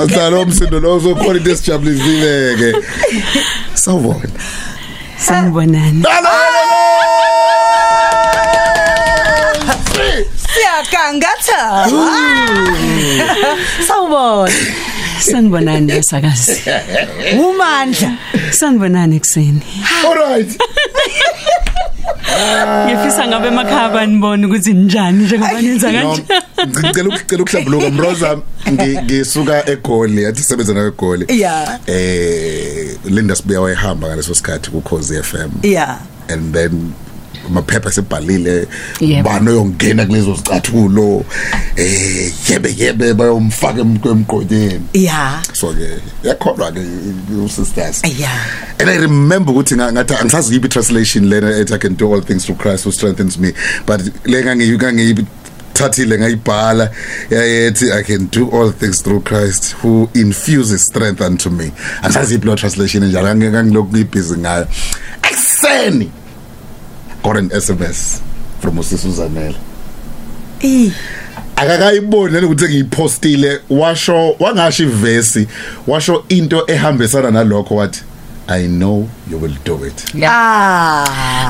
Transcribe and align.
Masidlalo 0.00 0.42
umsindo 0.42 0.80
lo 0.80 0.96
uzokhona 0.96 1.38
into 1.38 1.50
esijabulizile 1.50 2.56
ke 2.56 2.74
Sawubona 3.74 4.30
Sanibonani. 5.18 6.04
Siyagangatha. 10.52 11.60
Sawubona. 13.86 14.52
Sanibonani 15.20 15.92
esakazi. 15.92 16.62
Umandla. 17.36 18.16
Sanibonani 18.50 19.16
ekseni. 19.16 19.62
All 20.04 20.14
right 20.14 20.58
Ngifisa 22.86 23.28
ngabe 23.28 23.48
emakhaya 23.48 24.06
nibone 24.06 24.46
ukuthi 24.46 24.72
njani 24.72 25.24
njengoba 25.24 25.62
nenza 25.62 25.92
No, 25.92 25.98
kanje. 26.00 26.22
Ngicela 26.68 27.08
ukucela 27.08 27.42
ukuhlambuluka 27.42 27.90
Mroza 27.90 28.38
ngi- 28.66 29.02
ngisuka 29.04 29.68
eGoli 29.70 30.22
yathi 30.22 30.42
sebenza 30.42 30.74
na 30.74 30.86
eGoli 30.86 31.24
Yeah. 31.28 31.78
eh 31.86 32.96
Linda 33.04 33.36
Sibuya 33.36 33.60
wayehamba 33.60 34.08
ngaleso 34.08 34.34
sikhathi 34.34 34.70
ku 34.70 34.80
Khosi 34.80 35.22
FM 35.22 35.50
Yeah. 35.62 35.98
and 36.28 36.52
then 36.54 36.92
amaphepha 37.46 37.90
sebhalile 37.92 38.66
Yebo. 39.00 39.28
bani 39.28 39.48
oyongena 39.48 40.06
kulezo 40.06 40.34
zicathulo 40.34 41.24
eh 41.76 42.32
yebe 42.50 42.74
yebe 42.78 43.14
bayomfaka 43.14 43.80
emqonyeni 43.80 44.80
Yeah. 44.92 45.42
so 45.52 45.72
ke 45.74 45.88
yakholwa 46.24 46.72
ke 46.72 46.80
usisters 47.44 48.02
Yeah. 48.04 48.46
and 48.78 48.90
i 48.90 48.96
remember 48.98 49.52
ukuthi 49.54 49.74
nga- 49.74 49.92
ngathi 49.92 50.14
angisazi 50.14 50.54
yibi 50.54 50.68
translation 50.68 51.28
lena 51.28 51.56
ethi 51.56 51.74
i 51.74 51.78
can 51.78 51.96
do 51.96 52.12
all 52.14 52.22
things 52.22 52.44
through 52.44 52.58
Christ 52.60 52.84
who 52.84 52.92
strengthens 52.92 53.38
me 53.38 53.52
but 53.86 54.00
lenga 54.24 54.56
ngiyika 54.56 54.92
ngiyibi 54.92 55.24
thathile 55.72 56.18
ngayibhala 56.18 56.90
yayethi 57.30 57.92
i 57.92 58.02
can 58.02 58.28
do 58.30 58.48
all 58.52 58.72
things 58.72 59.02
through 59.02 59.20
Christ 59.24 59.76
who 59.82 60.08
infuses 60.14 60.86
strength 60.86 61.20
unto 61.20 61.50
me. 61.50 61.72
Angisazi 62.02 62.34
yibi 62.34 62.46
lo 62.46 62.56
translation 62.56 63.04
njalo 63.04 63.36
ngangilokhu 63.36 63.96
ngibhizi 63.96 64.38
ngayo. 64.38 64.66
Ekseni 65.22 66.10
got 67.22 67.36
an 67.36 67.50
sms 67.60 68.20
from 68.60 68.78
usisuzanela 68.78 69.58
Eh. 70.62 70.92
akakayiboni 71.56 72.34
nani 72.34 72.46
ukuthi 72.46 72.64
ngiyipostile 72.64 73.60
washo 73.70 74.36
wangasho 74.38 74.82
ivesi 74.82 75.48
washo 75.86 76.24
into 76.28 76.64
ehambisana 76.66 77.30
nalokho 77.30 77.74
wathi 77.74 78.02
i 78.50 78.66
know 78.66 79.08
you 79.30 79.38
will 79.38 79.56
do 79.64 79.86
it 79.86 80.04
Ah. 80.24 81.04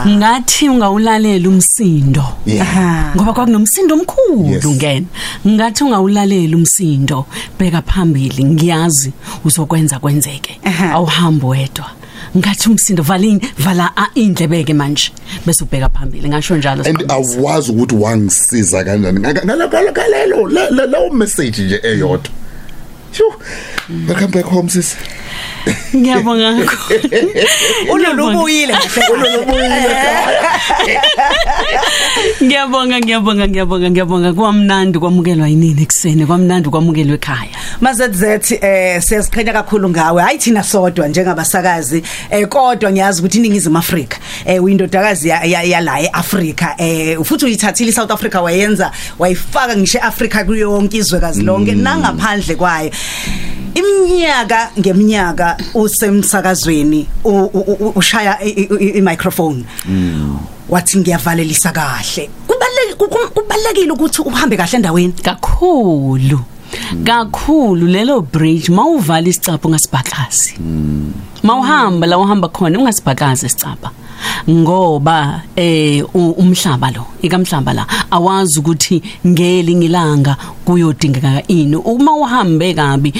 Ngathi 0.07 0.69
ungawulalela 0.69 1.49
umsindo. 1.49 2.25
yeah 2.47 3.13
Ngoba 3.17 3.33
kwakunomsindo 3.33 3.95
omkhulu 3.95 4.47
Yes. 4.53 4.67
ngena. 4.67 5.07
Ngathi 5.47 5.85
ungawulalela 5.85 6.57
umsindo 6.57 7.27
bheka 7.59 7.83
phambili 7.83 8.45
ngiyazi 8.45 9.13
uzokwenza 9.45 9.99
kwenzeke. 9.99 10.61
Aha. 10.65 10.91
Awuhambi 10.93 11.47
wedwa. 11.47 11.91
Ngathi 12.37 12.69
umsindo 12.71 13.03
vala 13.03 13.39
vala 13.59 13.93
a- 13.97 14.11
indlebeke 14.15 14.75
manje 14.75 15.13
bese 15.47 15.65
ubheka 15.65 15.89
phambili 15.89 16.29
ngasho 16.29 16.57
njalo 16.57 16.85
and 16.85 16.99
Siqondisi. 16.99 17.39
awazi 17.39 17.73
ukuthi 17.73 17.95
wangisiza 17.95 18.85
kanjani 18.85 19.21
ngalelo 19.21 20.49
lawo 20.87 21.11
message 21.11 21.63
nje 21.63 21.81
eyodwa 21.83 22.31
Sho 23.13 23.25
welcome 24.09 24.29
back 24.33 24.45
home 24.47 24.69
sis 24.69 24.97
Ngiyabonga 25.97 26.65
kakhulu. 26.65 27.01
Ulolubuyile 27.93 28.73
kahle. 28.73 29.47
Ngiyabonga 32.45 32.99
ngiyabonga 33.01 33.49
ngiyabonga 33.49 33.91
ngiyabonga 33.91 34.33
kwamnandi 34.33 34.99
kwamukelwa 34.99 35.49
yinini 35.49 35.83
ekseni 35.83 36.27
kwamnandi 36.27 36.69
kwamukelwa 36.69 37.15
ekhaya. 37.15 37.51
MaZZ 37.81 38.23
eh 38.63 39.03
siyaziqhenya 39.03 39.53
kakhulu 39.53 39.91
ngawe 39.91 40.23
hayi 40.23 40.39
thina 40.39 40.63
sodwa 40.63 41.09
njengabasakazi 41.09 42.03
eh 42.31 42.49
kodwa 42.49 42.91
ngiyazi 42.93 43.21
ukuthi 43.21 43.39
iningizimu 43.39 43.79
Afrika 43.79 44.19
eh 44.47 44.63
uyindodakazi 44.63 45.29
ya- 45.29 45.45
ya- 45.45 45.63
yala 45.63 46.01
eAfrika 46.01 46.75
eh 46.79 47.19
futhi 47.25 47.45
uyithathile 47.45 47.91
iSouth 47.91 48.11
Africa 48.11 48.35
wayenza 48.43 48.93
wayifaka 49.19 49.77
ngisho 49.77 49.99
eAfrika 49.99 50.45
kuyo 50.45 50.61
yonke 50.71 50.97
izwekazi 50.97 51.43
lonke 51.43 51.73
nangaphandle 51.75 52.55
kwayo 52.55 52.91
iminyaka 53.75 54.71
ngeminyaka 54.79 55.50
usemsakazweni 55.75 57.07
u- 57.25 57.51
u- 57.59 57.77
u- 57.81 57.93
ushaya 57.97 58.39
i- 58.45 58.69
i- 58.81 58.99
i 58.99 59.01
microphone. 59.01 59.65
Wathi 60.69 60.99
ngiyavalelisa 60.99 61.73
kahle. 61.73 62.31
Kubalekile 63.35 63.93
ukuthi 63.93 64.23
uhambe 64.23 64.57
kahle 64.57 64.77
endaweni. 64.77 65.13
Kakhulu. 65.13 66.41
Kakhulu. 67.05 67.87
Lelo 67.87 68.21
bridge 68.21 68.73
mawuvala 68.73 69.29
isicapho 69.29 69.69
ngasibhakazi 69.69 70.55
mawuhamba 71.43 72.07
la 72.07 72.19
uhamba 72.19 72.49
khona 72.49 72.79
ungasibhakazi 72.79 73.47
isicapha. 73.47 73.91
Ngoba 74.49 75.43
eh 75.57 76.03
umhlaba 76.15 76.91
lo 76.91 77.07
ikamhlaba 77.23 77.73
la 77.73 77.87
awazi 78.11 78.59
ukuthi 78.61 79.03
ngeli 79.27 79.75
ngilanga 79.75 80.37
kuyodingeka 80.65 81.43
ini. 81.49 81.77
Uma 81.77 82.13
uhambe 82.13 82.75
kabi 82.75 83.13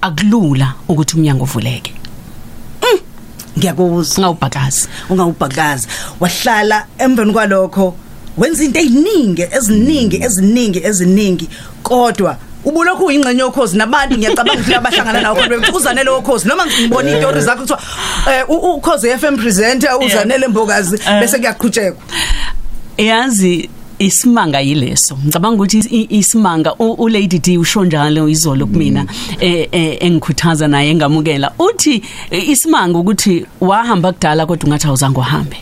akulula 0.00 0.74
ukuthi 0.88 1.16
umnyango 1.16 1.44
uvuleke. 1.44 1.92
Ngiyakuzwa. 3.58 4.20
Ngawubhakazi 4.20 4.88
ungawubhakaza 5.10 5.88
wahlala 6.20 6.86
emveni 6.98 7.32
kwalokho 7.32 7.94
wenza 8.36 8.64
into 8.64 8.80
eziningi 8.80 9.42
eziningi 9.42 10.16
eziningi 10.22 10.78
eziningi 10.84 11.48
kodwa 11.82 12.36
ubulokhu 12.66 13.04
uyingcenye 13.06 13.40
yokhozi 13.40 13.76
nabantu 13.78 14.16
ngiyacabanga 14.18 14.60
ukuthi 14.60 14.74
abahlangana 14.74 15.20
nawo 15.20 15.36
kodwa 15.36 15.76
uzanele 15.76 16.10
wokhozi 16.10 16.48
noma 16.48 16.66
ngibona 16.66 17.10
istory 17.18 17.40
zakho 17.40 17.60
kuthiwa 17.62 17.80
eh 18.30 18.44
u- 18.48 18.74
ukhozi 18.74 19.10
FM 19.18 19.36
presenter 19.36 19.90
uzanele 20.06 20.48
mbokazi 20.48 20.98
bese 21.20 21.38
kuyaqhutshekwa. 21.38 22.02
Yazi 22.98 23.70
isimanga 23.98 24.60
yileso. 24.60 25.18
Ngicabanga 25.24 25.56
ukuthi 25.62 25.78
i- 25.78 26.06
isimanga 26.18 26.74
u- 26.78 26.92
u 26.98 27.08
Lady 27.08 27.38
D 27.38 27.58
usho 27.58 27.84
njalo 27.84 28.28
izolo 28.28 28.66
kumina 28.66 29.06
eh 29.40 29.68
eh, 29.72 29.96
engikhuthaza 30.00 30.68
naye 30.68 30.90
engamukela. 30.90 31.52
Uthi 31.58 32.02
eh, 32.30 32.48
isimanga 32.48 32.98
ukuthi 32.98 33.46
wahamba 33.60 34.12
kudala 34.12 34.46
kodwa 34.46 34.66
ungathi 34.66 34.86
awuzange 34.86 35.18
uhambe. 35.18 35.56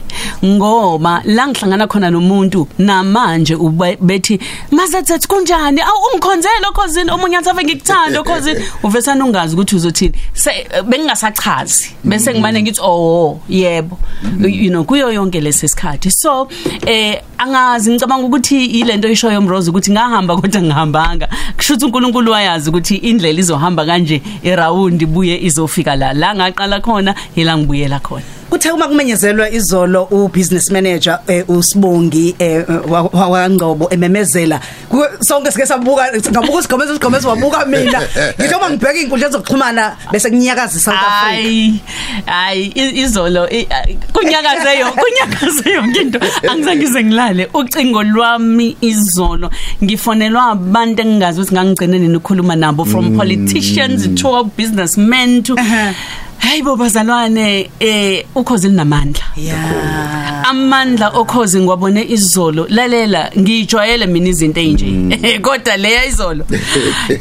Ngoba 0.45 1.23
la 1.25 1.47
ngihlangana 1.49 1.87
khona 1.87 2.11
nomuntu 2.11 2.69
namanje 2.79 3.55
ube- 3.55 3.97
bethi 4.01 4.39
mazethe 4.71 5.19
kunjani? 5.29 5.81
Awu 5.81 5.99
ungikhonzele 6.13 6.67
okhosini 6.69 7.11
omunye 7.11 7.37
athi 7.37 7.51
ave 7.51 7.65
ngikuthanda 7.65 8.21
okhosini 8.21 8.61
uvesana 8.85 9.25
ungazi 9.25 9.55
ukuthi 9.55 9.77
uzothini. 9.77 10.15
Se- 10.35 10.67
bengingasachazi. 10.89 11.91
Bese 12.05 12.33
ngimane 12.35 12.63
ngithi 12.63 12.81
oh 12.83 13.41
yebo. 13.49 13.99
You 14.41 14.71
know 14.71 14.85
kuyo 14.85 15.13
yonke 15.13 15.41
lesikhathi 15.41 16.11
so 16.11 16.49
eh 16.87 17.21
angazi 17.39 17.91
ngicabanga 17.91 18.24
ukuthi 18.27 18.65
ilento 18.65 19.09
ishoyo 19.09 19.41
mrozo 19.41 19.71
ukuthi 19.71 19.93
ngahamba 19.93 20.37
kodwa 20.37 20.63
ngihambanga 20.63 21.29
kusho 21.57 21.75
ukuthi 21.75 21.87
uNkulunkulu 21.87 22.33
wayazi 22.33 22.71
ukuthi 22.71 22.97
indlela 22.97 23.39
izohamba 23.41 23.87
kanje 23.87 24.23
eround 24.43 25.03
ibuye 25.03 25.45
izofika 25.45 25.97
la. 25.97 26.13
La 26.13 26.35
ngaqala 26.35 26.81
khona 26.81 27.15
ila 27.37 27.59
ngibuyela 27.59 27.99
khona. 28.01 28.44
Kuthe 28.55 28.71
uma 28.71 28.89
kumenyezelwa 28.89 29.51
izolo 29.51 30.03
ubusiness 30.11 30.71
manager 30.71 31.19
eh, 31.27 31.45
usibongi 31.51 32.35
eh, 32.39 32.65
wa- 32.89 33.03
wa- 33.03 33.29
wangcobo 33.29 33.89
ememezela. 33.91 34.61
Ku- 34.89 35.05
sonke 35.21 35.51
sike 35.51 35.67
sabuka 35.67 36.03
ngabuka 36.31 36.59
isigomeza 36.59 36.91
isigomeza 36.93 37.29
wabuka 37.29 37.67
mina. 37.67 38.03
Ngisho 38.41 38.57
uma 38.59 38.71
ngibheka 38.71 39.01
inkundla 39.01 39.29
zokuxhumana 39.29 39.97
bese 40.13 40.31
kunyakaza 40.31 40.81
South 40.81 40.95
Africa. 40.97 41.25
Hayi 41.25 41.81
hayi 42.27 42.73
i- 42.75 43.01
izolo 43.03 43.49
i- 43.51 43.67
a- 43.71 43.87
kunyakaze 44.13 44.79
yo 44.79 44.87
kunyakaze 44.93 45.71
yonke 45.71 46.01
into. 46.01 46.19
Angizange 46.49 46.77
ngize 46.77 47.05
ngilale 47.05 47.49
ucingo 47.55 48.03
lwami 48.03 48.77
izolo. 48.81 49.51
Ngifonelwa 49.85 50.51
abantu 50.51 51.03
engingazi 51.03 51.41
ukuthi 51.41 51.55
ngangigcine 51.55 51.99
nini 51.99 52.17
ukukhuluma 52.17 52.57
nabo 52.57 52.85
from 52.85 53.17
politicians 53.17 54.15
to 54.15 54.45
businessmen 54.57 55.43
to 55.43 55.55
Aha. 55.59 55.93
Hayibo 56.39 56.77
bazalwane 56.77 57.71
eh 57.81 58.25
ukhozi 58.35 58.69
linamandla. 58.69 59.25
Yeah 59.37 60.35
amandla 60.45 61.09
okhozi 61.09 61.61
ngiwabone 61.61 62.03
izolo. 62.09 62.67
Lalela 62.69 63.31
ngijwayele 63.39 64.07
mina 64.07 64.29
izinto 64.29 64.61
enje 64.61 65.39
kodwa 65.45 65.77
leya 65.77 66.05
izolo. 66.05 66.45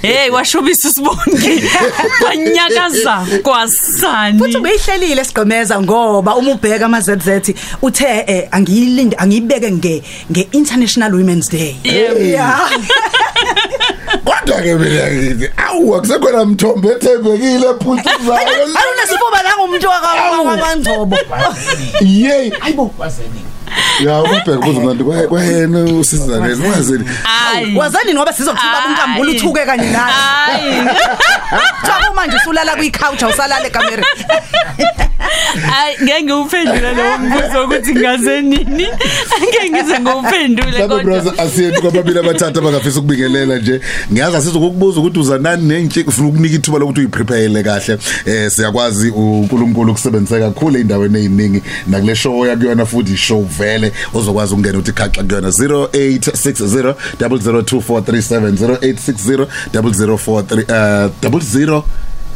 Hey 0.02 0.30
washubisa 0.30 0.90
usibonke 0.90 1.64
wanyakaza 2.26 3.28
kwasani. 3.44 4.40
Futhi 4.40 4.58
ubeyihlelile 4.58 5.22
esigomeza 5.22 5.82
ngoba 5.82 6.36
uma 6.36 6.52
ubheka 6.52 6.86
ama 6.86 7.02
ZZ 7.02 7.50
uthe 7.82 8.24
eh, 8.28 8.48
angiyilinde 8.52 9.16
angiyibeke 9.18 9.72
nge 9.72 10.04
nge 10.32 10.48
International 10.52 11.16
Women's 11.16 11.50
Day. 11.50 11.76
Yebo. 11.84 12.20
yeah 12.20 12.70
kodwa 14.26 14.62
ke 14.62 14.76
mina 14.76 15.12
ngithi 15.12 15.50
awu 15.58 15.96
akusekhona 15.96 16.46
mthombo 16.46 16.92
ethembekile 16.92 17.70
ephuthuzayo 17.70 18.68
awunesifuba 18.80 19.44
la 19.44 19.56
ngumuntu 19.58 19.88
wakangcobo. 20.48 21.18
Yey. 22.02 22.50
Hayibo 22.50 22.92
wazeni 22.98 23.42
ya 24.06 24.22
ubheka 24.22 24.58
kuze 24.58 24.80
manje 24.80 25.04
kwa- 25.04 25.28
kwayena 25.28 25.84
usizanele 25.84 26.68
wazini 26.70 27.06
Hayi. 27.24 27.76
wazani 27.78 28.14
ngoba 28.14 28.34
sizokuthiba 28.34 28.86
unkambula 28.90 29.26
Hayi. 29.26 29.38
uthuke 29.38 29.66
kanye 29.66 29.90
nathi 29.90 30.14
Hayi. 30.14 30.74
Cha 31.86 32.12
manje 32.16 32.36
usulala 32.38 32.76
kwi-couch 32.76 33.24
awusalala 33.24 33.68
ekamereni 33.68 34.06
Hayi 35.72 35.96
ngeke 36.04 36.24
ngiwuphendule 36.24 36.94
lo 36.94 37.18
mbuzo 37.18 37.64
ukuthi 37.66 37.96
ngaze 37.96 38.42
nini. 38.42 38.88
Ngeke 39.40 39.70
ngize 39.70 40.00
ngiwuphendule 40.00 40.72
Sabe 40.72 40.88
kodwa. 40.88 41.04
brother 41.04 41.34
asiyeni 41.46 41.82
kwababili 41.82 42.20
abathathu 42.20 42.60
abangafisa 42.60 43.00
ukubingelela 43.00 43.56
nje 43.56 43.82
ngiyazi 44.12 44.38
asizokukubuza 44.38 45.00
ukuthi 45.00 45.20
uzanani 45.20 45.68
nenje 45.68 46.04
ufuna 46.08 46.28
ukunika 46.28 46.56
ithuba 46.56 46.80
lokuthi 46.80 47.00
uyiprepare 47.00 47.64
kahle 47.64 47.98
eh 48.26 48.52
siyakwazi 48.52 49.10
uNkulunkulu 49.10 49.92
ukusebenzisa 49.92 50.40
kakhulu 50.40 50.78
endaweni 50.78 51.20
eziningi 51.20 51.62
nakule 51.88 52.16
show 52.16 52.48
yakuyona 52.48 52.86
futhi 52.86 53.18
show 53.18 53.48
vele 53.64 53.92
ozokwazi 54.14 54.54
ukungena 54.54 54.78
uthi 54.78 54.92
khaxa 54.92 55.24
kuyona 55.24 55.50
0860 55.50 56.96
002437 57.18 58.52
0860 58.52 59.48
004 59.74 61.10
00 61.40 61.84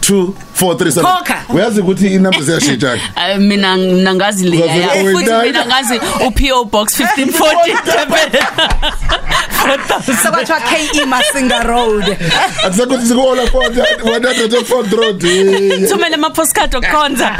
2437 0.10 1.02
Khokha. 1.02 1.44
uyazi 1.50 1.82
ukuthi 1.82 2.08
inamba 2.08 2.42
ziyashintsha 2.42 3.00
Ay, 3.16 3.38
mina 3.38 3.78
mina 3.78 4.16
ngazi 4.16 4.46
le 4.50 4.58
Ngazi 4.58 4.80
ya 4.80 5.04
le- 5.04 5.12
futhi 5.14 5.30
oh, 5.32 5.42
mina 5.44 5.64
nine. 5.64 5.66
ngazi 5.66 6.00
uPO 6.28 6.64
box 6.66 7.00
1540 7.00 7.86
Durban 7.86 8.30
4000 9.68 10.24
sokwathiwa 10.24 10.60
KE 10.60 11.06
Masinga 11.06 11.64
Road 11.64 12.18
akusakuthi 12.66 13.06
sikuola 13.08 13.44
100 13.44 14.64
Ford 14.66 14.94
Road 14.94 15.26
eh. 15.26 15.90
thumele 15.90 16.16
ama 16.16 16.30
postcard 16.30 16.76
okukhonza 16.76 17.32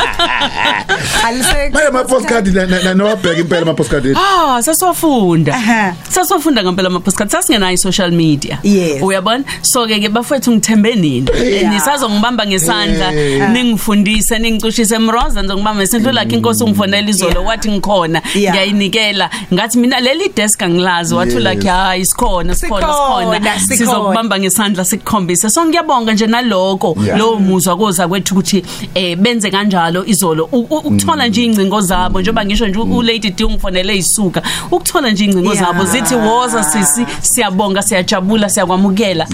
aliseke 1.26 1.70
Manje 1.74 1.88
ama 1.88 2.04
postcard 2.04 2.48
na- 2.48 2.66
na- 2.66 2.84
na 2.84 2.94
nowabheka 2.94 3.40
impela 3.42 3.62
ama 3.62 3.74
postcard 3.74 4.06
ethu. 4.06 4.20
Ah, 4.20 4.64
sasofunda. 4.64 5.54
Aha. 5.56 5.94
Sasofunda 6.10 6.64
ngempela 6.64 6.88
ama 6.88 7.00
postcard. 7.00 7.30
Sasingenayo 7.32 7.78
social 7.78 8.12
media. 8.12 8.60
Yes. 8.64 9.02
Uyabona? 9.04 9.44
So 9.62 9.88
ke 9.88 10.00
ke 10.00 10.10
bafethu 10.10 10.52
ngithembe 10.52 10.96
nini. 10.96 11.30
Yeah. 11.44 11.74
Nisazongibamba 11.74 12.46
ngesandla, 12.62 13.12
Yeah. 13.12 13.52
ningifundise, 13.52 14.40
ningicushise 14.40 15.00
Mroza 15.00 15.42
ngizongibamba 15.44 15.76
ngesandla 15.76 16.12
lakhe 16.12 16.36
inkosi 16.36 16.64
ungifonela 16.64 17.10
izolo 17.10 17.32
Yeah. 17.32 17.46
wathi 17.48 17.72
ngikhona. 17.72 18.22
Yeah. 18.36 18.54
Ngiyayinikela. 18.56 19.30
Ngathi 19.54 19.78
mina 19.78 20.00
leli 20.00 20.30
desk 20.36 20.62
angilazi 20.62 21.16
wathu 21.16 21.40
Yes. 21.40 21.44
like 21.46 21.68
hayi 21.68 22.06
sikhona 22.06 22.56
sikhona 22.56 22.82
Sikhona, 22.88 23.20
sikhona. 23.40 23.60
sikhona. 23.60 23.78
Sizokubamba 23.78 24.40
ngesandla 24.40 24.86
sikukhombise. 24.86 25.50
So 25.50 25.66
ngiyabonga 25.66 26.14
nje 26.14 26.28
naloko 26.28 26.98
Yeah. 27.06 27.20
lo 27.20 27.36
muzwa 27.40 27.78
koza 27.78 28.08
kwethu 28.08 28.34
ukuthi 28.34 28.64
eh 28.96 29.18
benze 29.18 29.52
kanjalo 29.52 30.06
izolo 30.06 30.50
U- 30.52 30.58
u- 30.70 30.78
ukuthola 30.78 31.28
nje 31.28 31.44
incingo 31.46 31.82
zabo 31.82 32.22
njengoba 32.22 32.46
ngisho 32.46 32.68
nje 32.68 32.80
u 32.80 33.02
Lady 33.02 33.30
D 33.30 33.44
ungifonele 33.44 33.96
isuka 33.98 34.42
ukuthola 34.72 35.12
nje 35.12 35.26
incingo 35.26 35.54
Yeah. 35.54 35.66
zabo 35.66 35.86
zithi 35.86 36.16
woza 36.16 36.64
sisi 36.64 37.06
siyabonga 37.22 37.82
siyajabula 37.82 38.50
siyakwamukela 38.50 39.28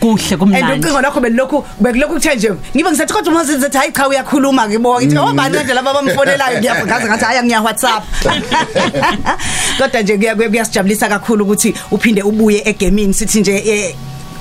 kuhle 0.00 0.22
and 0.30 0.38
kumnandi 0.38 0.80
ucingo 0.80 1.00
lakho 1.00 1.20
belokhu 1.20 1.64
bekulokhu 1.80 2.14
kuthe 2.14 2.34
nje 2.36 2.52
ngibe 2.74 2.90
ngisathi 2.90 3.12
kodwa 3.12 3.32
uma 3.32 3.44
sithi 3.44 3.78
hayi 3.78 3.92
cha 3.92 4.08
uyakhuluma 4.08 4.68
ngibonga 4.68 5.02
ithi 5.02 5.18
oh 5.18 5.32
bani 5.32 5.54
kanje 5.58 5.74
laba 5.74 5.94
bamfonelayo 5.94 6.58
ngiyafungaza 6.58 7.06
ngathi 7.06 7.24
haya 7.24 7.42
ngiya 7.42 7.60
WhatsApp 7.62 8.04
kodwa 9.78 10.02
nje 10.02 10.16
kuya- 10.16 10.34
kuya- 10.36 10.48
kuyasijabulisa 10.48 11.08
kakhulu 11.08 11.44
ukuthi 11.44 11.74
uphinde 11.90 12.22
ubuye 12.22 12.62
egaming 12.64 13.12
sithi 13.14 13.40
nje 13.40 13.56
eh, 13.56 13.94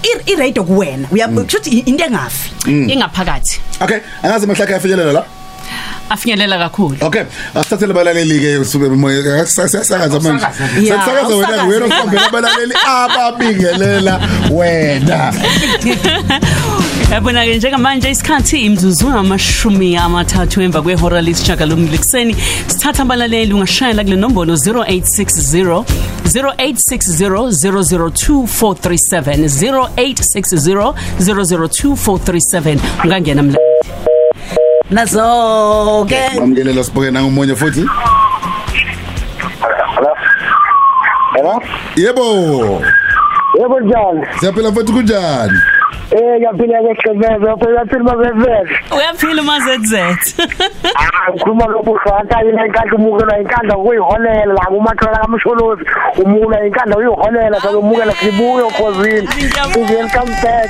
i- 0.04 0.32
i-radio 0.32 0.64
kuwena. 0.64 1.08
Uyakushuthi 1.12 1.70
into 1.86 2.04
engafi. 2.06 2.52
Ingaphakathi. 2.68 3.60
Okay, 3.82 3.98
angazi 4.24 4.48
mahlaka 4.48 4.74
yafinyelela 4.74 5.12
la. 5.14 5.24
afinyelela 6.10 6.58
kakhulu. 6.58 6.98
Okay, 7.02 7.24
asithathele 7.56 7.92
abalaleli 7.92 8.40
ke 8.40 8.58
usube 8.58 8.90
moya 8.90 9.46
sasakaza 9.46 10.20
manje. 10.20 10.46
Yeah, 10.82 11.00
Sasakaza 11.06 11.36
wena 11.36 11.48
usakaze. 11.48 11.74
wena 11.74 11.86
usombela 11.86 12.28
abalaleli 12.28 12.74
ababingelela 12.86 14.20
wena. 14.52 15.34
yabona 17.12 17.46
ke 17.46 17.56
njengamanje 17.58 18.10
isikhathi 18.10 18.58
imzuzu 18.58 19.10
amashumi 19.10 19.98
amathathu 19.98 20.62
emva 20.62 20.82
kwehora 20.82 21.22
lesishaka 21.22 21.66
lomlikseni 21.66 22.36
sithatha 22.68 23.04
abalaleli 23.04 23.54
ungashayela 23.54 24.04
kule 24.04 24.16
nombolo 24.16 24.54
0860 24.54 25.84
0860 26.26 27.38
002437 27.64 29.46
0860 29.46 30.94
002437 31.20 32.78
ungangena 33.04 33.44
mla 33.44 33.58
nazo 34.92 36.06
ke 36.10 36.40
Bamngelela 36.40 36.84
siboke 36.84 37.12
nangomunye 37.12 37.56
futhi. 37.56 37.86
Yebo. 41.96 42.82
Yebo 43.60 43.80
njani? 43.80 44.28
Siyaphila 44.40 44.72
futhi 44.72 44.92
kunjani? 44.94 45.60
Eh 46.12 46.42
yaphila 46.42 46.80
kehlebeze, 46.86 47.56
phela 47.60 47.80
yaphila 47.80 48.04
mabeveze. 48.04 48.76
uyaphila 48.96 49.42
umazz 49.42 49.94
Ah, 50.96 51.32
ukhuluma 51.34 51.66
lobuhlaka 51.66 52.42
yena 52.46 52.66
inkandla 52.66 52.96
umukela 52.98 53.40
inkandla 53.40 53.76
kuyiholela 53.76 54.54
la 54.54 54.66
kumathola 54.66 55.18
kamsholozi. 55.18 55.84
Umukela 56.24 56.66
inkandla 56.66 56.98
uyiholela 56.98 57.60
phela 57.60 57.78
umukela 57.78 58.14
sibuyo 58.14 58.70
khosini. 58.70 59.28
Ngiyel 59.76 60.10
come 60.14 60.36
back. 60.44 60.70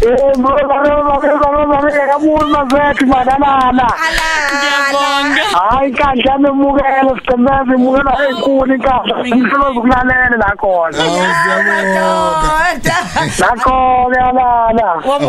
Eh 0.00 0.36
mro 0.38 0.54
mro 0.62 1.02
mro 1.02 1.66
mro 1.66 1.78
kabuyi 2.10 2.52
mazethu 2.54 3.06
manana. 3.06 3.86
ngiyabonga 4.54 5.44
Hayi 5.58 5.88
inkandla 5.90 6.38
nomukela 6.38 7.12
siqemeze 7.18 7.72
umukela 7.74 8.12
enkulu 8.28 8.74
inkandla. 8.74 9.14
Umsholozi 9.22 9.80
kulalela 9.80 10.36
la 10.38 10.50
khona. 10.60 10.98
Awusiyabonga. 11.02 12.17
Nakho 13.18 14.06
ke 14.12 14.20
bana. 14.36 14.86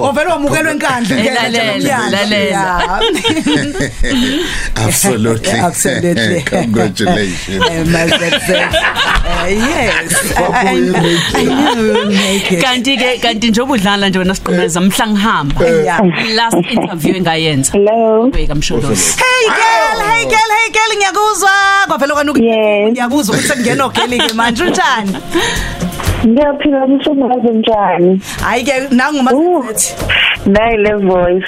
ovela 0.08 0.30
wamukelwe 0.34 0.72
enkandla 0.72 1.18
Eh, 1.20 1.34
lalela, 1.36 2.10
lalela. 2.10 3.02
Absolutely. 4.86 5.60
Absolutely. 5.70 6.42
Congratulations. 6.56 7.90
mazz 7.90 8.12
yes 9.50 10.14
Kwabuye 10.34 10.70
I- 10.70 10.76
I- 10.76 10.80
i-radio. 10.80 11.18
I 11.36 11.46
know 11.46 11.76
we'll 11.76 12.12
make 12.12 12.52
it 12.52 12.62
kanti 12.64 12.98
ke 12.98 13.18
kanti 13.22 13.50
njengoba 13.50 13.74
udlala 13.74 14.10
nje 14.10 14.20
wena 14.20 14.36
siqhumeza 14.36 14.82
mhla 14.82 15.08
ngihamba 15.08 15.66
Yeah. 15.66 16.00
last 16.36 16.58
interview 16.72 17.16
engayenza 17.16 17.72
Hello. 17.72 18.30
beka 18.32 18.56
msholozi 18.56 19.18
Hey 19.18 19.46
girl, 19.48 20.00
hey 20.10 20.26
girl, 20.26 20.52
hey 20.60 20.70
girl 20.72 20.98
ngiyakuzwa. 20.98 21.50
Kwavela 21.88 22.14
kwanuka. 22.14 22.40
Yes. 22.44 22.92
Ngiyakuzwa 22.92 23.36
ukuthi 23.36 23.48
sekungena 23.48 23.86
ogeli 23.86 24.18
ke 24.20 24.34
manje 24.34 24.64
unjani? 24.64 25.16
Ngiyaphila 26.28 26.86
kusumazi 26.88 27.50
njani? 27.50 28.22
Hayi 28.44 28.64
ke 28.64 28.74
nangu 28.96 29.18
Uh. 29.20 29.24
masithi. 29.24 29.96
Nayi 30.46 30.78
le 30.78 30.94
voice. 30.96 31.48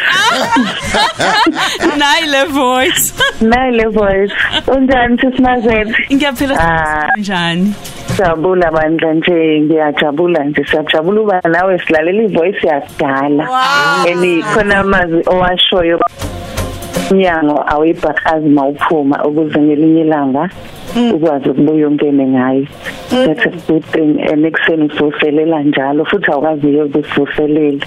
nayi 1.99 2.25
le 2.27 2.45
voice 2.45 3.13
Nayi 3.41 3.71
le 3.77 3.85
voice. 3.89 4.33
Unjani 4.67 5.17
sisimazethi? 5.21 6.15
ngiyaphila 6.15 6.55
Ah. 6.59 7.07
njani 7.17 7.73
Jabula 8.17 8.71
bandla 8.71 9.13
nje 9.13 9.61
ngiyajabula 9.61 10.43
nje 10.43 10.63
siyajabula 10.63 11.21
uba 11.21 11.41
nawe 11.49 11.79
silalela 11.79 12.23
ivoice 12.23 12.67
yakudala. 12.67 13.43
Wow. 13.49 14.07
Eni 14.07 14.43
khona 14.43 14.77
amazwi 14.79 15.23
owashoyo 15.27 15.99
umnyango 17.11 17.63
awuyibhakazi 17.67 18.49
mawuphuma 18.49 19.23
ukuze 19.25 19.59
ngelinye 19.59 20.01
ilanga 20.01 20.49
ukwazi 21.13 21.49
ukubuya 21.49 21.87
ungene 21.87 22.27
ngayo 22.27 22.67
that's 23.11 23.45
a 23.45 23.49
good 23.67 23.83
thing 23.91 24.19
and 24.31 24.45
ekuseni 24.45 24.85
ususelela 24.85 25.63
njalo 25.63 26.05
futhi 26.05 26.31
awukaziyo 26.31 26.85
ukususelela 26.85 27.85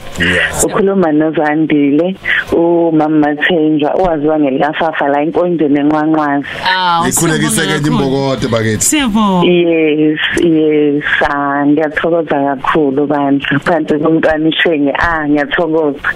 ukhuluma 0.64 1.12
nozandile 1.12 2.16
umama 2.52 3.14
Mathenjwa 3.24 3.90
owaziwa 3.94 4.40
ngelikafafa 4.40 5.08
la 5.08 5.22
inkonjeni 5.22 5.78
enqwanqwazi 5.80 6.46
aw 6.76 7.08
Ikhulekise 7.08 7.62
ke 7.66 7.88
imbokodo 7.88 8.48
bakithi. 8.48 8.84
siyabonga 8.84 9.46
yes 9.52 10.20
yes 10.44 11.04
ah, 11.30 11.66
ngiyathokoza 11.66 12.36
kakhulu 12.44 13.06
bandla 13.06 13.58
phansi 13.64 13.94
komntwana 13.98 14.48
ishenge 14.48 14.92
ah 14.98 15.28
ngiyathokoza 15.28 16.08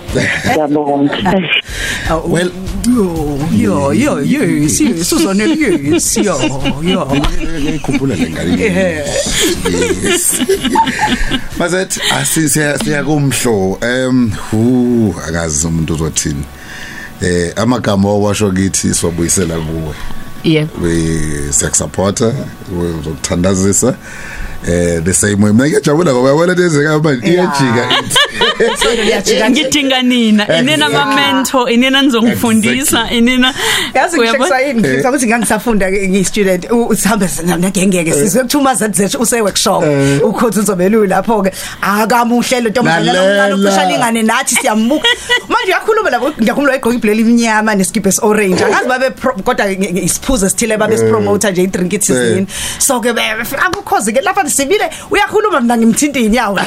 ngiyabonga 0.50 1.42
Well, 2.28 2.50
Yo, 3.52 3.92
yo, 3.92 3.92
yo, 3.92 4.20
yes, 4.22 4.80
yes, 4.80 5.12
uzone 5.12 5.44
yes, 5.44 6.16
yo, 6.16 6.34
yo. 6.82 7.06
ngikhumbula 7.60 8.14
le 8.16 8.30
ngane. 8.30 8.97
Yes. 8.98 10.40
Mazethu 11.58 12.00
asisiya 12.20 12.78
siya 12.78 13.04
kumhlo. 13.04 13.78
Em, 13.82 14.30
hu 14.50 15.14
akazi 15.28 15.66
umuntu 15.66 15.94
uzothini. 15.94 16.44
Eh 17.22 17.52
amagama 17.56 18.08
owasho 18.08 18.50
kithi 18.52 18.94
siwabuyisela 18.94 19.54
kuwe. 19.54 19.94
yebo 20.44 20.70
we 20.82 21.52
siyakusupporta 21.52 22.32
uzokuthandazisa 23.00 23.94
eh 24.66 25.00
the 25.04 25.12
same 25.14 25.36
way. 25.44 25.52
Mina 25.52 25.66
ngiyajabula 25.68 26.12
ngoba 26.12 26.28
yabona 26.28 26.54
lezeka 26.54 26.98
manje 26.98 27.26
iyajika. 27.26 27.88
Liyajika 29.04 29.48
nje. 29.48 29.62
ngidinga 29.64 30.02
nina. 30.02 30.58
Inina 30.58 30.86
ama 30.86 31.14
mentor 31.16 31.70
inina 31.70 32.02
nizongifundisa 32.02 33.10
inina. 33.10 33.54
Yazi 33.94 34.16
Uyabo- 34.16 34.38
ngishekisayini 34.38 34.80
ngifisa 34.80 35.08
ukuthi 35.10 35.26
ngangisafunda 35.26 35.92
ngiyi 35.92 36.24
student 36.24 36.66
usihambe 36.88 37.26
ngengeke 37.58 38.12
sizwe 38.12 38.42
kuthuma 38.42 38.74
zathi 38.74 39.16
use 39.18 39.40
workshop 39.40 39.84
ukhothi 40.22 40.58
uzobelula 40.60 41.16
lapho 41.16 41.42
ke 41.42 41.52
akamuhle 41.80 42.60
lo 42.60 42.70
ntombazana 42.70 43.12
Lalela. 43.12 43.48
lomncane 43.48 43.68
ocisha 43.68 43.88
lingane 43.88 44.22
nathi 44.22 44.54
siyambuka. 44.54 45.08
Manje 45.48 45.66
uyakhuluma 45.72 46.10
labo 46.10 46.30
ngiyakhuluma 46.40 46.74
eqoka 46.74 46.94
ibhleli 46.96 47.20
iminyama 47.22 47.74
neskipe 47.74 48.10
orange 48.22 48.64
akazi 48.64 48.88
babe 48.88 49.10
pro- 49.10 49.34
kodwa 49.44 49.66
nge- 49.66 49.92
nge- 49.92 50.04
isiphuzo 50.04 50.46
esithile 50.46 50.76
babe 50.76 50.98
sipromoter 50.98 51.52
nje 51.52 51.62
idrink 51.62 51.92
ithizini 51.92 52.46
so 52.78 53.00
ke 53.00 53.10
akukhozi 53.66 54.12
ke 54.12 54.20
lapha 54.20 54.42
sibile 54.50 54.90
uyakhuluma 55.10 55.60
mina 55.60 55.76
ngimthinta 55.76 56.20
inyawo 56.20 56.58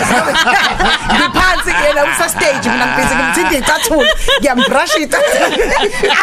ngiphansi 1.14 1.72
ke 1.74 1.88
yena 1.88 2.04
usa 2.04 2.30
stage 2.30 2.70
mina 2.70 2.86
ngibhizi 2.88 3.16
ngimthinta 3.16 3.58
icathulo 3.58 4.08
ngiyambrush 4.40 4.96
icathulo 4.96 5.48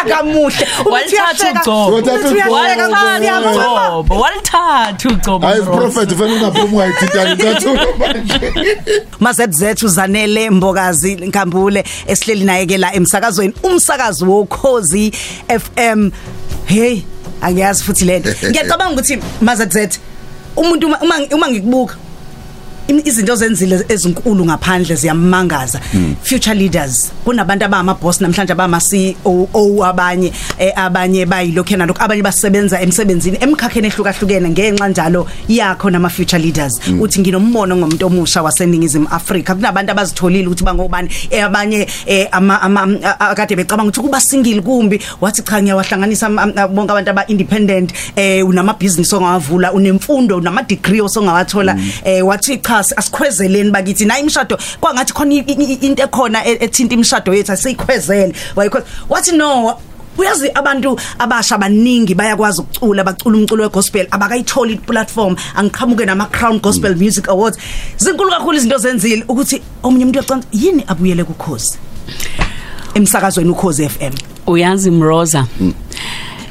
akamuhle. 0.00 0.68
Ukuthi 0.80 0.90
walithatha 0.90 1.44
uyasheka 1.44 1.60
ugcobo 1.60 1.94
Wathatha 1.94 2.28
ugcobo. 2.28 2.54
uyasheka 2.54 3.40
ugcobo 3.40 4.20
walithatha 4.20 5.08
ugcobo 5.08 5.46
hayi 5.46 5.62
Mroza. 5.62 5.76
prophet 5.76 6.10
fanele 6.18 6.34
ungaphuma 6.34 6.64
ungayithintani 6.64 7.34
ntathulo 7.34 7.96
manje. 7.98 8.40
Mazethu 9.20 9.88
zanele 9.88 10.50
mbokazi 10.50 11.14
nkambule 11.14 11.84
esihleli 12.06 12.44
naye 12.44 12.66
ke 12.66 12.78
la 12.78 12.94
emsakazweni 12.94 13.54
umsakazo 13.62 14.26
wokhozi 14.26 15.12
FM 15.48 16.10
hey 16.66 17.00
angiyazi 17.42 17.84
futhi 17.84 18.04
lento. 18.04 18.30
Ngiyacabanga 18.50 18.92
ukuthi 18.92 19.18
mazethu 19.40 19.98
umuntu 20.56 20.86
uma 20.86 20.98
uma, 21.02 21.16
uma 21.34 21.48
ngikubuka. 21.48 21.94
im- 21.94 22.07
izinto 22.88 23.36
zenzile 23.36 23.84
ezinkulu 23.88 24.44
ngaphandle 24.44 24.94
ziyamangaza 24.96 25.80
future 26.22 26.54
leaders 26.54 27.12
kunabantu 27.24 27.64
abama 27.64 27.94
boss 27.94 28.20
namhlanje 28.20 28.52
abama 28.52 28.80
CEO 28.80 29.84
abanye 29.84 30.32
eh, 30.58 30.72
abanye 30.76 31.26
bayilokhena 31.26 31.86
lokho 31.86 32.02
abanye 32.04 32.22
basebenza 32.22 32.80
emsebenzini 32.80 33.36
emkhakheni 33.40 33.86
ehlukahlukene 33.88 34.48
ngenxa 34.50 34.88
njalo 34.88 35.26
yakho 35.48 35.90
nama 35.90 36.08
future 36.08 36.38
leaders 36.42 36.80
uthi 37.00 37.20
nginombono 37.20 37.76
ngomuntu 37.76 38.06
omusha 38.06 38.42
waseningizimu 38.42 39.08
Afrika. 39.10 39.54
Kunabantu 39.54 39.92
abazitholile 39.92 40.46
ukuthi 40.46 40.64
bangobani? 40.64 41.08
Eh, 41.30 41.44
abanye 41.44 41.86
eh, 42.06 42.28
ama 42.32 42.62
ama- 42.62 42.88
a- 43.04 43.20
akade 43.30 43.56
becabanga 43.56 43.88
ukuthi 43.90 44.00
kuba 44.00 44.20
single 44.20 44.60
kumbi. 44.62 45.00
Wathi 45.20 45.42
cha 45.42 45.62
ngiyawahlanganisa 45.62 46.26
am- 46.26 46.38
am- 46.38 46.74
bonke 46.74 46.92
abantu 46.92 47.10
aba 47.10 47.26
independent 47.26 47.92
eh 48.16 48.46
unama 48.46 48.74
business 48.74 49.12
ongawavula 49.12 49.72
unemfundo 49.72 50.36
unama 50.36 50.62
degree 50.62 51.00
osongawathola 51.00 51.76
eh 52.04 52.26
wathi 52.26 52.58
cha 52.58 52.77
asikhwezeleni 52.78 53.70
bakithi. 53.70 54.04
Na 54.04 54.18
imshado 54.18 54.58
kwangathi 54.80 55.12
khona 55.12 55.34
i- 55.34 55.44
i- 55.46 55.72
i- 55.72 55.86
into 55.86 56.02
ekhona 56.02 56.44
e- 56.46 56.58
ethinta 56.64 56.94
imshado 56.94 57.34
yethu 57.34 57.52
asiyikhwezele 57.52 58.32
wayikho 58.56 58.78
wathi 59.08 59.32
no 59.32 59.76
uyazi 60.18 60.50
abantu 60.54 60.98
abasha 61.18 61.54
abaningi 61.54 62.14
bayakwazi 62.14 62.60
ukucula 62.60 63.04
bacula 63.04 63.36
umculo 63.38 63.62
wegospel 63.62 64.06
abakayitholi 64.10 64.72
iplatform 64.74 65.36
angiqhamuke 65.56 66.04
nama 66.06 66.26
Crown 66.26 66.58
Gospel 66.60 66.96
Music 66.96 67.28
Awards. 67.28 67.58
Zinkulu 67.98 68.30
kakhulu 68.30 68.56
izinto 68.56 68.78
zenzile 68.78 69.24
ukuthi 69.28 69.62
omunye 69.82 70.04
umuntu 70.04 70.18
uyacanga 70.18 70.46
yini 70.52 70.84
abuyele 70.88 71.24
kukhozi? 71.24 71.78
Emsakazweni 72.94 73.50
ukhozi 73.50 73.88
FM 73.88 74.12
uyazi 74.46 74.90
mroza 74.90 75.46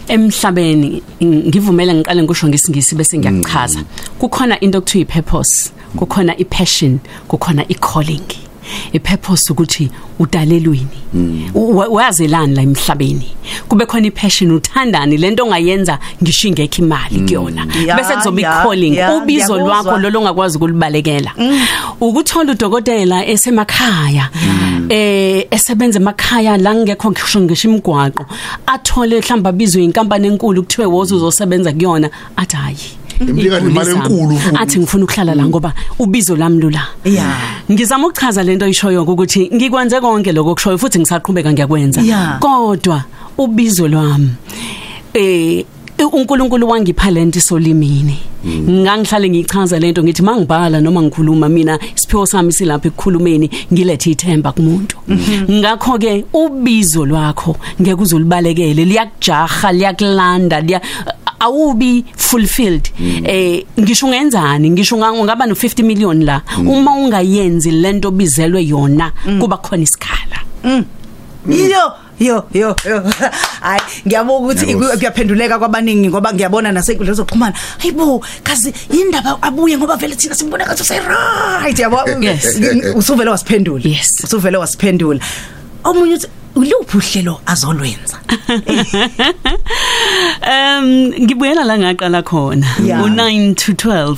emhlabeni 0.07 1.01
ngivumela 1.21 1.93
ngiqale 1.93 2.23
ngisho 2.23 2.47
ngesingisi 2.47 2.95
bese 2.95 3.17
ngiyachaza. 3.17 3.83
Kukhona 4.19 4.59
into 4.59 4.77
okuthiwa 4.77 5.01
ipurpose 5.01 5.71
kukhona 5.95 6.37
ipassion 6.37 6.99
kukhona 7.27 7.65
icalling. 7.67 8.47
Ipurpose 8.93 9.53
ukuthi 9.53 9.89
udalelweni 10.19 10.88
Wa- 11.53 11.88
wazelani 11.88 12.55
la 12.55 12.62
emhlabeni? 12.62 13.27
Kube 13.67 13.86
khona 13.86 14.07
ipassion 14.07 14.51
uthandani 14.51 15.17
lento 15.17 15.43
ongayenza 15.43 16.00
ngisho 16.24 16.47
ingekho 16.47 16.81
imali 16.81 17.19
kuyona. 17.19 17.67
Ya, 17.86 17.95
bese 17.95 18.13
kuzoba 18.15 18.41
ya, 18.41 18.62
icalling 18.63 18.95
ya, 18.95 19.15
ubizo 19.15 19.53
ngiyakuzwa. 19.55 19.83
lwakho 19.83 20.09
lo 20.09 20.19
ongakwazi 20.19 20.57
ukulibalekela 20.57 21.31
ukuthola 22.01 22.51
udokotela 22.51 23.25
esemakhaya 23.25 24.29
eh 24.89 25.47
esebenza 25.51 26.00
emakhaya 26.00 26.57
la 26.57 26.75
ngekho 26.75 27.12
ngisho 27.12 27.39
ngisho 27.41 27.67
imigwaqo 27.69 28.25
athole 28.67 29.19
mhlamba 29.19 29.51
bizwe 29.51 29.83
inkampani 29.83 30.27
enkulu 30.27 30.63
kuthiwe 30.63 30.88
wozo 30.88 31.15
uzosebenza 31.15 31.71
kuyona 31.74 32.09
athi 32.36 32.55
hayi. 32.55 32.77
Imnika 33.21 33.59
nemali 33.59 33.69
iy'guli 33.69 33.86
zami. 33.86 34.05
enkulu 34.05 34.38
futhi. 34.39 34.57
athi 34.59 34.79
ngifuna 34.79 35.03
ukuhlala 35.03 35.36
la 35.36 35.45
ngoba 35.45 35.74
ubizo 36.00 36.36
lami 36.36 36.62
lula 36.62 36.83
Yeah. 37.05 37.62
ngizama 37.71 38.07
ukuchaza 38.07 38.43
lento 38.43 38.65
oyishoyo 38.65 39.03
ukuthi 39.03 39.50
ngikwenze 39.55 40.00
konke 40.01 40.31
lokho 40.31 40.53
kushoyo 40.55 40.77
futhi 40.77 41.00
ngisaqhubeka 41.00 41.53
ngiyakwenza 41.53 42.01
Yeah. 42.01 42.39
kodwa 42.39 43.03
ubizo 43.38 43.88
lwami 43.88 44.29
eh 45.13 45.65
uNkulunkulu 46.13 46.69
wangipha 46.69 47.12
lento 47.12 47.39
solimini 47.41 48.17
ngangihlale 48.69 49.29
ngichaza 49.29 49.79
lento 49.79 50.03
ngithi 50.03 50.21
mangibhala 50.21 50.79
noma 50.81 51.01
ngikhuluma 51.01 51.50
mina 51.50 51.79
isiphiwo 51.95 52.25
sami 52.25 52.53
silapha 52.53 52.88
ekukhulumeni 52.88 53.50
ngilethe 53.74 54.12
ithemba 54.12 54.51
kumuntu 54.51 54.97
ngakho 55.51 55.97
ke 55.97 56.25
ubizo 56.33 57.05
lwakho 57.05 57.57
ngeke 57.81 58.01
uzolibalekele 58.01 58.86
liyakujaha 58.86 59.71
liyakulanda 59.74 60.62
liya 60.62 60.81
awubi 61.39 62.06
fulfilled. 62.15 62.89
Eh 63.25 63.63
ngisho 63.79 64.06
ungenzani? 64.08 64.70
Ngisho 64.70 64.96
unga- 64.96 65.12
ungaba 65.12 65.46
no 65.48 65.53
50 65.56 65.84
million 65.84 66.24
la? 66.25 66.41
Uma 66.58 66.91
ungayenzi 66.94 67.72
lento 67.72 68.12
bizelwe 68.12 68.65
yona 68.65 69.12
kuba 69.39 69.58
khona 69.58 69.84
isikhala. 69.84 70.39
Yo 71.48 71.94
yo 72.20 72.44
yo 72.53 72.75
yo. 72.86 73.03
Hayi 73.62 73.82
ngiyabona 74.08 74.39
ukuthi 74.39 74.65
Ngiyabonga. 74.65 74.98
kuyaphenduleka 74.98 75.60
kwabaningi 75.60 76.10
ngoba 76.10 76.34
ngiyabona 76.34 76.72
nasenkundla 76.72 77.13
zokuxhumana. 77.13 77.56
Hayibo 77.77 78.24
kazi 78.44 78.74
indaba 78.89 79.38
abuye 79.41 79.77
ngoba 79.77 79.96
vele 79.96 80.15
thina 80.15 80.36
simbona 80.36 80.65
ngathi 80.65 80.82
usay 80.82 81.00
right 81.62 81.79
yabo? 81.79 81.98
Yes. 82.22 82.60
usuvele 82.96 83.29
wasiphendula. 83.29 83.84
Yes. 83.86 84.24
usuvele 84.24 84.58
wasiphendula. 84.58 85.20
Omunye 85.84 86.13
uthi 86.15 86.27
uluphi 86.57 86.97
uhlelo 86.97 87.39
azolwenza? 87.45 88.17
Um 90.47 91.11
ngibuyela 91.21 91.63
la 91.63 91.77
ngaqala 91.77 92.21
khona. 92.23 92.65
Yeah. 92.83 93.01
u9 93.03 93.55
to 93.55 93.71
12 93.73 94.17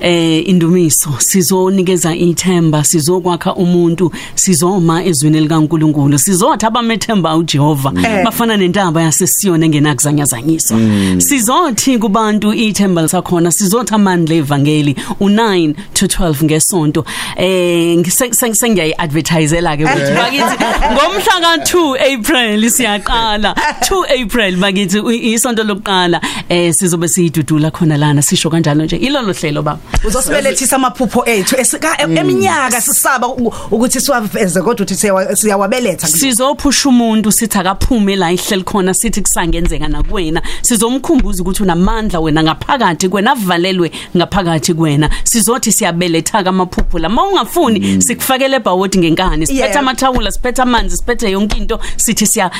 eh 0.00 0.48
indumiso. 0.48 1.10
Sizonikeza 1.18 2.14
ithemba 2.14 2.84
sizokwakha 2.84 3.54
umuntu 3.54 4.12
sizoma 4.34 5.04
ezwini 5.04 5.40
likaNkuluNkulu. 5.40 6.18
Sizothi 6.18 6.66
abamethemba 6.66 7.36
uJehova 7.36 7.92
Eh. 8.04 8.24
bafana 8.24 8.56
nentaba 8.56 9.02
yasesiyona 9.02 9.66
engenakuzanyazanyiswa. 9.66 10.78
Sizothi 11.18 11.98
kubantu 11.98 12.52
ithemba 12.54 13.02
lisakhona 13.02 13.50
sizothi 13.52 13.94
amandla 13.94 14.34
evangeli 14.36 14.96
u9 15.20 15.74
to 15.94 16.06
12 16.06 16.44
ngesonto. 16.44 17.04
Eh 17.36 17.96
ngise- 17.98 18.54
sengiyayi 18.54 18.94
advertisela 18.98 19.76
ke 19.76 19.84
ukuthi 19.84 20.12
bakithi 20.14 20.56
ngomhla 20.92 21.40
ka2 21.72 21.96
April 22.14 22.70
siyaqala. 22.70 23.54
2 23.80 24.22
April 24.24 24.56
bakithi 24.56 24.98
i- 24.98 25.32
isonto 25.34 25.62
lokuqala 25.64 26.20
eh 26.48 26.72
sizobe 26.74 27.08
siyidudula 27.08 27.70
khona 27.70 27.96
lana 27.96 28.22
sisho 28.22 28.50
kanjalo 28.50 28.84
nje. 28.84 28.96
Ilolo 28.96 29.32
hlelo 29.32 29.62
baba. 29.62 29.78
Uzosibelethisa 30.04 30.76
amaphupho 30.76 31.24
ethu 31.26 31.56
esika 31.60 31.96
eminyaka 32.02 32.80
sisaba 32.80 33.28
u- 33.28 33.52
ukuthi 33.70 34.00
siwaveze 34.00 34.62
kodwa 34.62 34.86
uthi 34.86 34.94
siyawa- 34.94 35.36
siyawabeletha 35.36 36.06
sizophusha 36.08 36.88
umuntu 36.88 37.32
sithi 37.32 37.58
akaphume 37.58 38.16
la 38.16 38.32
ihleli 38.32 38.62
khona 38.64 38.94
sithi 38.94 39.22
kusangenzeka 39.22 39.88
nakuwena. 39.88 40.42
Sizomkhumbuza 40.62 41.42
ukuthi 41.42 41.62
unamandla 41.62 42.20
wena 42.20 42.42
ngaphakathi 42.42 43.08
kwena 43.08 43.32
avalelwe 43.32 43.90
ngaphakathi 44.16 44.74
kwena. 44.74 45.10
Sizothi 45.24 45.72
siyabeletha 45.72 46.38
amaphupho 46.38 46.98
la. 46.98 47.08
Mawungafuni 47.08 48.02
sikufakele 48.02 48.56
ebhawodi 48.56 48.98
ngenkani 48.98 49.46
siphethe 49.46 49.68
Yeah. 49.68 49.78
amathawula 49.78 50.30
siphethe 50.32 50.62
amanzi 50.62 50.96
siphethe 50.96 51.30
yonke 51.30 51.57
into 51.58 51.78
sithi 51.96 52.26
siya 52.26 52.50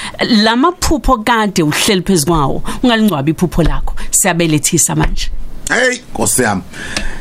lamaphupho 0.44 1.18
kade 1.18 1.62
uhleli 1.62 2.02
phezukwawo 2.02 2.62
ungalingcwabi 2.82 3.30
iphupho 3.30 3.62
lakho 3.62 3.94
siyabelethisa 4.10 4.94
manje 4.94 5.30
hey 5.68 5.98
Nkosi 6.12 6.42
yami 6.42 6.62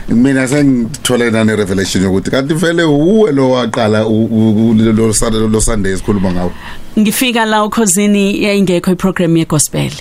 mina 0.10 0.48
sengithole 0.48 1.32
nane 1.32 1.56
revelation 1.56 2.04
yokuthi 2.04 2.32
kanti 2.32 2.54
vele 2.54 2.84
uwe 2.84 3.32
lo 3.32 3.52
waqala 3.52 4.08
u- 4.08 4.26
u- 4.26 4.70
u- 4.70 4.74
lo 4.74 5.14
Sunday 5.14 5.48
lo 5.48 5.62
Sunday 5.62 5.94
esikhuluma 5.94 6.32
ngawo 6.32 6.52
ngifika 6.98 7.46
la 7.46 7.64
ukhosini 7.64 8.44
yayingekho 8.44 8.92
iprogram 8.92 9.38
yegospel. 9.38 9.92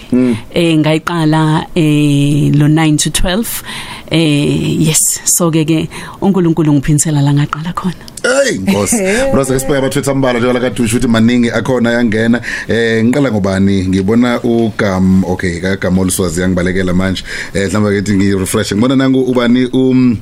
Eh 0.55 0.79
ngayiqala 0.79 1.67
eh 1.75 2.53
lo 2.55 2.69
9 2.69 2.97
to 2.97 3.11
12 3.11 3.63
eh 4.11 4.81
yes. 4.81 5.21
So 5.25 5.51
ke 5.51 5.65
ke 5.65 5.89
uNkulunkulu 6.21 6.73
ngiphinisela 6.73 7.23
la 7.23 7.33
ngaqala 7.33 7.73
khona. 7.75 8.05
Hey 8.23 8.59
Nkosi. 8.59 8.97
Brother 9.33 9.57
isibuya 9.57 9.79
abathwetha 9.79 10.13
ambala 10.13 10.39
njengoba 10.39 10.61
kadusha 10.61 10.97
ukuthi 10.97 11.09
maningi 11.09 11.51
akhona 11.51 11.91
yangena. 11.91 12.41
Eh 12.69 13.05
ngiqala 13.05 13.31
ngobani? 13.31 13.89
Ngibona 13.89 14.41
ugam 14.43 15.25
okay 15.25 15.61
kagam 15.61 15.99
oluswazi 15.99 16.41
yangibalekela 16.41 16.95
manje. 16.95 17.23
Eh 17.55 17.69
mhlawumbe 17.69 17.93
ngithi 17.93 18.17
ngi 18.17 18.39
refresh 18.39 18.73
ngibona 18.73 18.97
nangu 18.97 19.23
ubani 19.23 19.67
um 19.73 20.17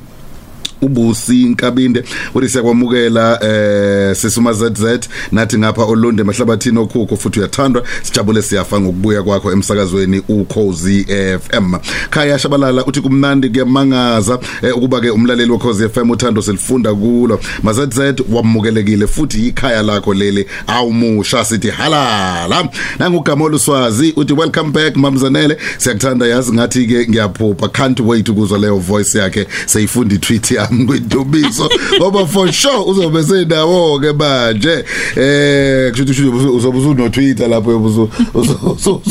ubusi 0.81 1.41
inkabinde. 1.41 2.03
Uthi 2.35 2.49
siyakwamukela 2.49 3.39
eh 3.43 4.15
sisuma 4.15 4.53
ZZ 4.53 4.83
nathi 5.31 5.57
ngapha 5.57 5.83
olunde 5.83 6.21
emahlabathini 6.21 6.79
okhukho 6.79 7.17
futhi 7.17 7.39
uyathandwa. 7.39 7.83
Sijabule 8.03 8.41
siyafa 8.41 8.81
ngokubuya 8.81 9.23
kwakho 9.23 9.51
emsakazweni 9.51 10.21
uKhozi 10.29 11.05
FM 11.39 11.75
khaya 12.09 12.39
shabalala 12.39 12.85
uthi 12.85 13.01
kumnandi 13.01 13.49
kuyamangaza 13.49 14.39
eh, 14.61 14.77
ukuba 14.77 15.01
ke 15.01 15.09
umlaleli 15.09 15.51
weKhozi 15.51 15.89
FM 15.89 16.09
uthando 16.11 16.41
selifunda 16.41 16.93
kulo. 16.93 17.39
mazZ 17.63 18.21
wamukelekile 18.29 19.07
futhi 19.07 19.47
ikhaya 19.47 19.81
lakho 19.83 20.13
leli 20.13 20.45
awumusha 20.67 21.45
sithi 21.45 21.69
halala. 21.69 22.69
Nangugamo 22.99 23.49
luswazi 23.49 24.13
uthi 24.15 24.33
welcome 24.33 24.71
back 24.71 24.95
mamzanele. 24.95 25.57
Siyakuthanda 25.77 26.27
yazi 26.27 26.53
ngathi 26.53 26.87
ke 26.87 27.07
ngiyaphupha 27.09 27.67
can't 27.67 27.99
wait 27.99 28.29
ukuzwa 28.29 28.59
leyo 28.59 28.77
voice 28.77 29.17
yakhe. 29.19 29.47
Seyifunda 29.65 30.17
tweet 30.17 30.51
yami 30.71 30.85
kwintobiso 30.85 31.69
ngoba 31.97 32.25
for 32.25 32.51
sure 32.51 32.83
uzobe 32.87 33.23
sendawo 33.23 33.99
ke 33.99 34.13
manje 34.13 34.85
eh 35.15 35.91
kusho 35.91 36.29
ukuthi 36.29 36.47
uzobe 36.47 36.79
uno 36.79 37.09
Twitter 37.09 37.47
lapho 37.47 37.75
ubuzo 37.75 38.09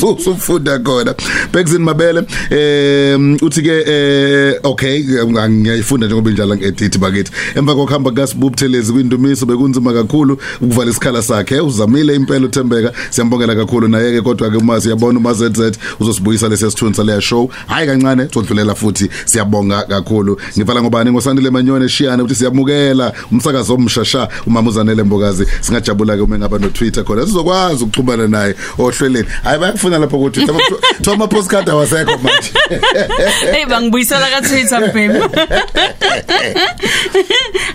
usufunda 0.02 0.78
khona. 0.78 1.14
Bexin 1.52 1.82
Mabele 1.82 2.22
eh 2.50 3.18
uthi 3.42 3.62
ke 3.62 3.84
eh 3.86 4.60
okay 4.62 5.04
ngiyayifunda 5.48 6.06
njengoba 6.06 6.30
injalo 6.30 6.56
ngedit 6.56 6.98
bakithi. 6.98 7.32
Emva 7.54 7.74
kokuhamba 7.74 8.10
kaSibubuthelezi 8.10 8.92
kwindumiso 8.92 9.46
bekunzima 9.46 9.92
kakhulu 9.92 10.38
ukuvala 10.60 10.90
isikhala 10.90 11.22
sakhe. 11.22 11.60
Uzamile 11.60 12.14
impela 12.14 12.46
uThembeka. 12.46 12.92
Siyambongela 13.10 13.54
kakhulu 13.54 13.88
naye 13.88 14.12
ke 14.12 14.22
kodwa 14.22 14.50
ke 14.50 14.56
uma 14.56 14.80
siyabona 14.80 15.18
uma 15.18 15.34
ZZ 15.34 15.78
uzosibuyisa 16.00 16.48
lesiyasithunza 16.48 17.04
leya 17.04 17.20
show. 17.20 17.50
Hayi 17.66 17.86
kancane 17.86 18.28
sodlulela 18.34 18.74
futhi. 18.74 19.08
Siyabonga 19.24 19.82
kakhulu. 19.82 20.40
Ngivala 20.56 20.82
ngobani? 20.82 21.10
Ngosandile 21.10 21.43
manyone 21.50 21.88
shiyane 21.88 22.22
ukuthi 22.22 22.34
siyamukela 22.34 23.12
umsakazo 23.32 23.74
omshasha 23.74 24.28
umama 24.46 24.70
uzanele 24.70 25.02
mbokazi. 25.02 25.46
Singajabula 25.60 26.16
ke 26.16 26.22
uma 26.22 26.38
ngaba 26.38 26.58
no 26.58 26.68
Twitter 26.68 27.04
khona. 27.04 27.26
Sizokwazi 27.26 27.84
ukuxhumana 27.84 28.28
naye 28.28 28.54
ohleleni 28.78 29.28
hayi 29.42 29.58
bayakufuna 29.58 29.98
lapho 29.98 30.18
ku 30.18 30.30
Twitter 30.30 30.54
kuthiwa 30.54 31.14
ama 31.14 31.26
postcard 31.28 31.68
awasekho 31.68 32.18
manje. 32.18 32.52
Hey 33.52 33.66
bangibuyisela 33.66 34.26
ka 34.30 34.40
Twitter 34.40 34.80
mbhemu 34.88 35.20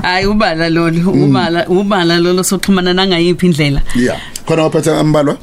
hayi 0.03 0.25
ubala 0.25 0.69
lolo 0.69 1.11
ubala 1.11 1.67
ubala 1.67 2.19
lolo 2.19 2.43
soxhumana 2.43 2.93
nangayiphi 2.93 3.45
indlela. 3.45 3.81
Yeah 3.95 4.19
khona 4.49 4.63
waphethe 4.63 4.91
ambalwa? 4.91 5.37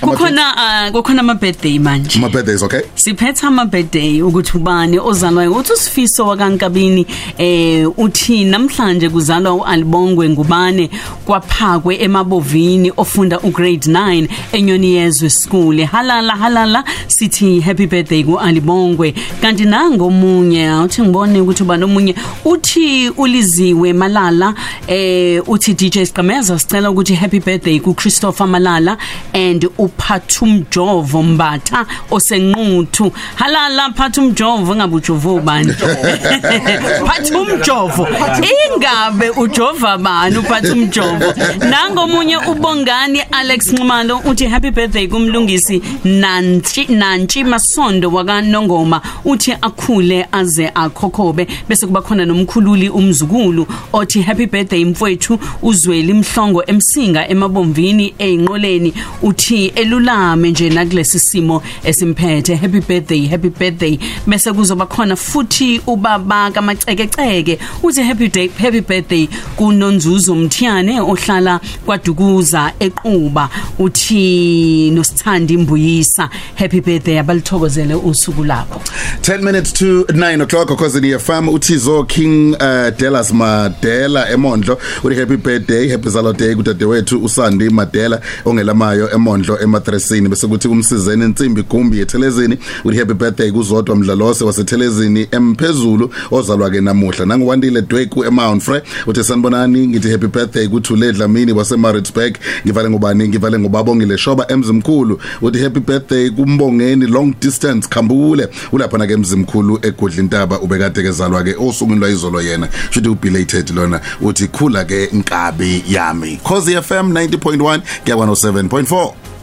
Kukhona 0.00 0.54
uh, 0.54 0.92
kukhona 0.92 1.20
ama 1.20 1.34
birthday 1.34 1.78
manje. 1.78 2.18
Ama 2.18 2.28
birthdays 2.28 2.62
okay. 2.62 2.80
Siphethe 2.94 3.46
ama 3.46 3.64
birthday 3.64 4.22
ukuthi 4.22 4.56
ubani 4.56 4.98
ozalwayo 4.98 5.52
uthi 5.52 5.72
usifiso 5.72 6.26
wakankabini 6.26 7.06
eh 7.38 7.98
uthi 7.98 8.44
namhlanje 8.44 9.08
kuzalwa 9.08 9.54
uAlibongwe 9.54 10.28
ngubane 10.28 10.90
kwaphakwe 11.24 11.96
emabovini 11.96 12.92
ofunda 12.96 13.40
ugrade 13.40 13.90
9 13.90 14.28
enyoni 14.52 14.94
yezwe 14.94 15.30
school. 15.30 15.84
Halala 15.84 16.36
halala 16.36 16.84
sithi 17.06 17.60
happy 17.60 17.86
birthday 17.86 18.24
kuAlibongwe 18.24 19.14
kanti 19.40 19.64
nangomunye 19.64 20.72
uthi 20.72 21.02
ngibone 21.02 21.40
ukuthi 21.40 21.62
ubani 21.62 21.84
omunye 21.84 22.14
uthi 22.44 23.08
uliziwe 23.16 23.92
malala 23.92 24.54
eh 24.86 25.42
uthi 25.48 25.74
DJ 25.74 25.98
Siqameza 26.04 26.58
sicela 26.58 26.90
ukuthi 26.90 27.14
happy 27.14 27.40
birthday 27.40 27.80
ku 27.80 27.94
Christopher 27.94 28.46
Malala 28.46 28.98
and 29.32 29.68
uphathumjovo 29.86 31.22
mbatha 31.22 31.86
osenquthu. 32.10 33.12
Halala 33.34 33.90
phathumjovo 33.90 34.76
ngabe 34.76 34.96
ujova 34.96 35.30
ubani? 35.30 35.72
Phathumjovo. 37.06 38.08
Ingabe 38.52 39.30
ujova 39.30 39.98
bani 39.98 40.36
uphathumjovo? 40.38 41.34
Nangomunye 41.70 42.36
ubongani 42.36 43.20
Alex 43.32 43.72
Nxumalo 43.72 44.18
uthi 44.24 44.46
happy 44.46 44.70
birthday 44.70 45.08
kumlungisi 45.08 45.82
Nantsi 46.04 46.84
Nantsi 46.84 47.44
Masondo 47.44 48.10
wakanongoma. 48.10 49.00
Uthi 49.24 49.52
akhule 49.52 50.26
aze 50.32 50.70
akhokhobe. 50.74 51.46
Bese 51.68 51.86
kuba 51.86 52.02
khona 52.02 52.24
nomkhululi 52.24 52.88
umzukulu 52.88 53.66
othi 53.92 54.22
happy 54.22 54.46
birthday 54.46 54.84
mfowethu 54.84 55.38
uzweli 55.62 56.12
mhlongo 56.14 56.64
emsinga 56.66 57.28
emabomvini 57.28 58.14
einqoleni 58.18 58.94
uthi 59.22 59.72
elulame 59.76 60.50
nje 60.50 60.70
nakulesi 60.70 61.18
simo 61.18 61.62
esimphethe. 61.84 62.54
Happy 62.56 62.80
birthday 62.80 63.26
happy 63.26 63.48
birthday. 63.48 63.98
Bese 64.26 64.52
kuzoba 64.52 64.86
khona 64.86 65.16
futhi 65.16 65.80
ubaba 65.86 66.50
kamacekeceke 66.50 67.58
uthi 67.82 68.02
happy 68.02 68.28
day 68.28 68.48
happy 68.58 68.80
birthday 68.80 69.28
kunonzuzo 69.56 70.34
mthiyane 70.34 71.00
ohlala 71.00 71.60
kwadukuza 71.86 72.72
equba. 72.80 73.48
Uthi 73.78 74.90
nosithandi 74.90 75.56
mbuyisa 75.56 76.28
happy 76.54 76.80
birthday 76.80 77.18
abalithokozele 77.20 77.94
usuku 77.94 78.44
lapho. 78.44 78.80
10 79.22 79.42
minutes 79.42 79.72
to 79.72 80.02
9 80.04 80.40
o'clock 80.42 80.68
because 80.68 80.96
in 80.98 81.18
FM 81.18 81.48
uthizo 81.48 82.04
King 82.04 82.54
uh, 82.54 82.90
Delas 82.98 83.32
Madela 83.32 84.28
emondlo. 84.30 84.78
Uthi 85.04 85.14
happy 85.20 85.36
birthday 85.36 85.88
happy 85.88 86.08
zalo 86.10 86.32
day 86.32 86.54
kudadewethu 86.54 87.24
usandi 87.24 87.70
Madela 87.70 88.20
ongelamayo 88.44 89.10
emondlo 89.10 89.58
ematresini 89.66 90.28
bese 90.28 90.46
kuthi 90.46 90.68
kumsizeni 90.68 91.24
insimbi 91.24 91.62
gumbi 91.62 92.00
ethelezini 92.00 92.58
uthi 92.84 92.98
happy 92.98 93.14
birthday 93.14 93.50
kuzodwa 93.50 93.96
mdlalose 93.96 94.44
wasethelezini 94.44 95.28
emphezulu 95.30 96.10
ozalwa 96.30 96.70
ke 96.70 96.80
namuhla. 96.80 97.26
Nangiwandile 97.26 97.82
Dweku 97.82 98.24
eMount 98.24 98.62
Frey 98.62 98.80
uthi 99.06 99.24
sanibonani 99.24 99.86
ngithi 99.86 100.10
happy 100.10 100.26
birthday 100.26 100.68
kuthule 100.68 101.12
Dlamini 101.12 101.52
waseMaritzburg. 101.52 102.36
Ngivale 102.64 102.90
ngobani? 102.90 103.28
Ngivale 103.28 103.58
ngobabongile 103.58 104.18
shoba 104.18 104.46
emzimkhulu. 104.48 105.20
Uthi 105.42 105.58
happy 105.58 105.80
birthday 105.80 106.30
kumbongeni 106.30 107.06
long 107.06 107.34
distance 107.40 107.88
khambule. 107.88 108.48
Ulapha 108.72 108.98
na 108.98 109.06
ke 109.06 109.12
emzimkhulu 109.12 109.78
egudla 109.82 110.22
intaba 110.22 110.60
ubekade 110.60 111.02
kezalwa 111.02 111.44
ke 111.44 111.54
osukwini 111.58 112.00
lwayizolo 112.00 112.42
yena. 112.42 112.68
Shothi 112.90 113.08
ubelated 113.08 113.70
lona. 113.70 114.00
Uthi 114.20 114.48
khula 114.48 114.84
ke 114.84 115.04
inkabi 115.04 115.84
yami. 115.88 116.38
Khosi 116.42 116.82
FM 116.82 117.12
90.1 117.12 117.80
kuya 118.04 118.16
107.4 118.16 119.35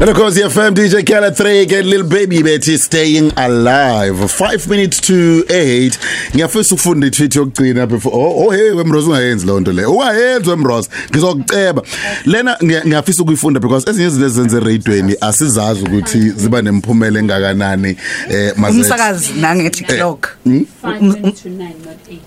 And 0.00 0.08
of 0.08 0.16
course, 0.16 0.38
FM 0.38 0.74
DJ 0.74 1.06
Khaled 1.06 1.36
3 1.36 1.66
get 1.66 1.84
little 1.84 2.08
baby 2.08 2.38
bethi 2.38 2.78
staying 2.78 3.30
alive. 3.36 4.30
5 4.30 4.68
minutes 4.68 5.00
to 5.00 5.44
8 5.48 5.98
ngiyafisa 6.34 6.74
ukufunda 6.74 7.06
itweet 7.06 7.36
yokugcina 7.36 7.86
before 7.86 8.16
oh, 8.16 8.46
oh 8.46 8.50
hey 8.50 8.70
wemrose 8.70 9.06
ungayenzi 9.06 9.46
lo 9.46 9.60
nto 9.60 9.72
le. 9.72 9.84
Ungayenzi 9.86 10.50
wemrose 10.50 10.90
ngizokuceba. 11.10 11.82
Lena 12.24 12.56
ngiyafisa 12.64 13.22
ukuyifunda 13.22 13.60
because 13.60 13.90
ezinye 13.90 14.06
izinto 14.06 14.26
ezenze 14.26 14.56
eradioweni 14.56 15.16
asizazi 15.20 15.84
ukuthi 15.84 16.30
ziba 16.30 16.62
nemphumela 16.62 17.18
engakanani 17.20 17.96
eh 18.30 18.52
maze 18.56 18.78
umsakazi 18.78 19.32
nange 19.32 19.70
TikTok 19.70 20.28
5 20.46 21.00
minutes 21.00 21.42
to 21.42 21.48
9 21.48 21.58
not 21.58 22.08
8 22.08 22.18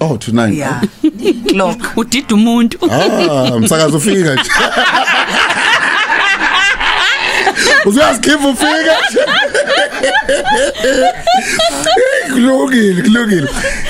Oh 0.00 0.16
to 0.16 0.32
9 0.32 0.52
yeah. 0.54 0.82
Clock. 1.46 1.96
Udida 1.96 2.34
umuntu. 2.34 2.78
Ah 2.90 3.54
umsakazi 3.54 3.96
ufika 3.96 4.34
nje. 4.34 4.50
Uyazikhipha 7.84 8.48
ufika 8.48 8.96
Kulungile 12.42 13.02
kulungile. 13.02 13.48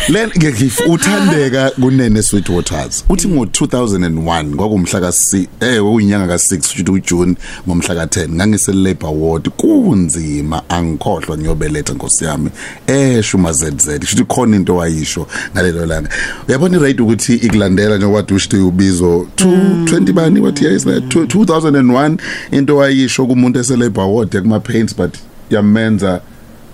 Len 0.09 0.31
ngiyifuthandeka 0.39 1.71
kunene 1.71 2.23
Sweet 2.23 2.49
Waters. 2.49 3.05
Uthi 3.09 3.29
ngo 3.29 3.45
2001 3.45 4.57
kwakumhla 4.57 5.01
ka 5.01 5.09
6 5.09 5.47
eh 5.61 5.87
uyinyanga 5.87 6.27
ka 6.27 6.35
6 6.35 6.61
futhi 6.63 6.91
uJune 6.91 7.35
ngomhla 7.69 7.95
ka 7.95 8.05
10 8.05 8.29
ngangise 8.29 8.73
Labor 8.73 9.09
Award. 9.09 9.49
Kunzima 9.49 10.63
angikhohlwa 10.69 11.39
ngiyobeletha 11.39 11.93
nkosi 11.93 12.25
yami. 12.25 12.51
Eshuma 12.87 13.53
ZZ 13.53 13.89
futhi 14.05 14.25
khona 14.25 14.57
into 14.57 14.77
wayisho 14.77 15.27
ngalelo 15.55 15.87
langa. 15.87 16.09
Uyabona 16.49 16.77
iradio 16.77 17.05
ukuthi 17.05 17.35
ikulandela 17.35 17.97
njengoba 17.97 18.23
dushite 18.23 18.57
ubizo? 18.57 19.27
220 19.37 20.13
bani 20.13 20.41
wathi 20.41 20.65
yes 20.65 20.87
2001 20.87 22.17
into 22.51 22.77
wayisho 22.77 23.27
kumuntu 23.27 23.59
ese 23.59 23.77
Labor 23.77 24.05
Award 24.05 24.43
kuma 24.43 24.61
paints 24.61 24.97
but 24.97 25.15
yamenza 25.51 26.21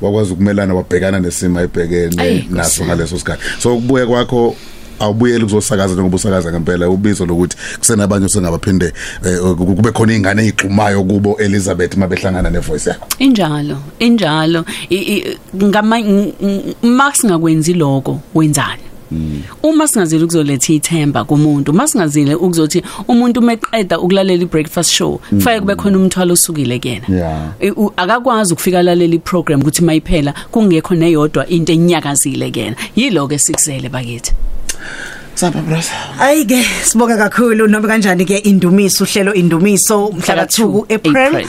wakwazi 0.01 0.33
ukumelana 0.33 0.75
wabhekana 0.75 1.21
nesimo 1.21 1.59
ayibhekene 1.59 2.47
naso 2.51 2.85
ngaleso 2.85 3.19
sikhathi. 3.19 3.43
So 3.63 3.77
ukubuye 3.77 4.07
kwakho 4.07 4.57
awubuyeli 5.01 5.45
kuzosakaza 5.45 5.93
njengoba 5.93 6.17
usakaza 6.17 6.53
ngempela. 6.53 6.89
Ubizo 6.91 7.27
lokuthi 7.27 7.57
kusenabanye 7.79 8.27
usengabaphinde 8.27 8.93
kube 9.57 9.93
khona 9.93 10.13
izingane 10.13 10.43
ezixhumayo 10.43 11.05
kubo 11.05 11.37
Elizabeth 11.39 11.97
mabehlangana 11.97 12.51
nevoice 12.51 12.91
yakho. 12.91 13.07
Injalo 13.19 13.79
injalo. 13.99 14.65
Ngama 15.57 16.01
Max 16.83 17.25
ngakwenzi 17.25 17.75
lokho 17.75 18.21
wenzani? 18.35 18.83
Uma 19.63 19.89
singazile 19.89 20.25
ukuzoletha 20.25 20.73
ithemba 20.73 21.25
kumuntu 21.25 21.73
masingazile 21.73 22.35
ukuzothi 22.35 22.83
umuntu 23.09 23.43
meqeda 23.43 23.99
ukulalela 24.01 24.43
i-breakfast 24.43 24.91
show 24.93 25.19
kufanele 25.31 25.61
kube 25.61 25.75
khona 25.75 25.99
umthwalo 25.99 26.33
osukile 26.33 26.79
kuyena 26.79 27.07
Yeah. 27.09 27.53
I- 27.61 27.71
u- 27.71 27.93
akakwazi 27.97 28.53
ukufika 28.53 28.83
lalela 28.83 29.15
iprogram 29.15 29.61
ukuthi 29.61 29.85
mayiphela 29.85 30.35
kungekho 30.51 30.95
neyodwa 30.95 31.47
into 31.49 31.73
enyakazile 31.73 32.51
kuyena 32.51 32.77
yilo 32.97 33.29
ke 33.29 33.39
sikusele 33.39 33.89
bakithi. 33.89 34.33
Sapa 35.39 35.63
brother. 35.63 35.95
Hayi 36.19 36.45
ke 36.51 36.57
sibonga 36.83 37.17
kakhulu. 37.17 37.69
Noma 37.71 37.87
kanjani 37.87 38.25
ke 38.27 38.39
indumiso 38.43 39.05
uhlelo 39.05 39.33
indumiso 39.35 40.11
mhla 40.11 40.35
Mhla 40.35 40.47
ka2 40.47 40.87
ka-2 40.89 40.95
April. 40.95 41.47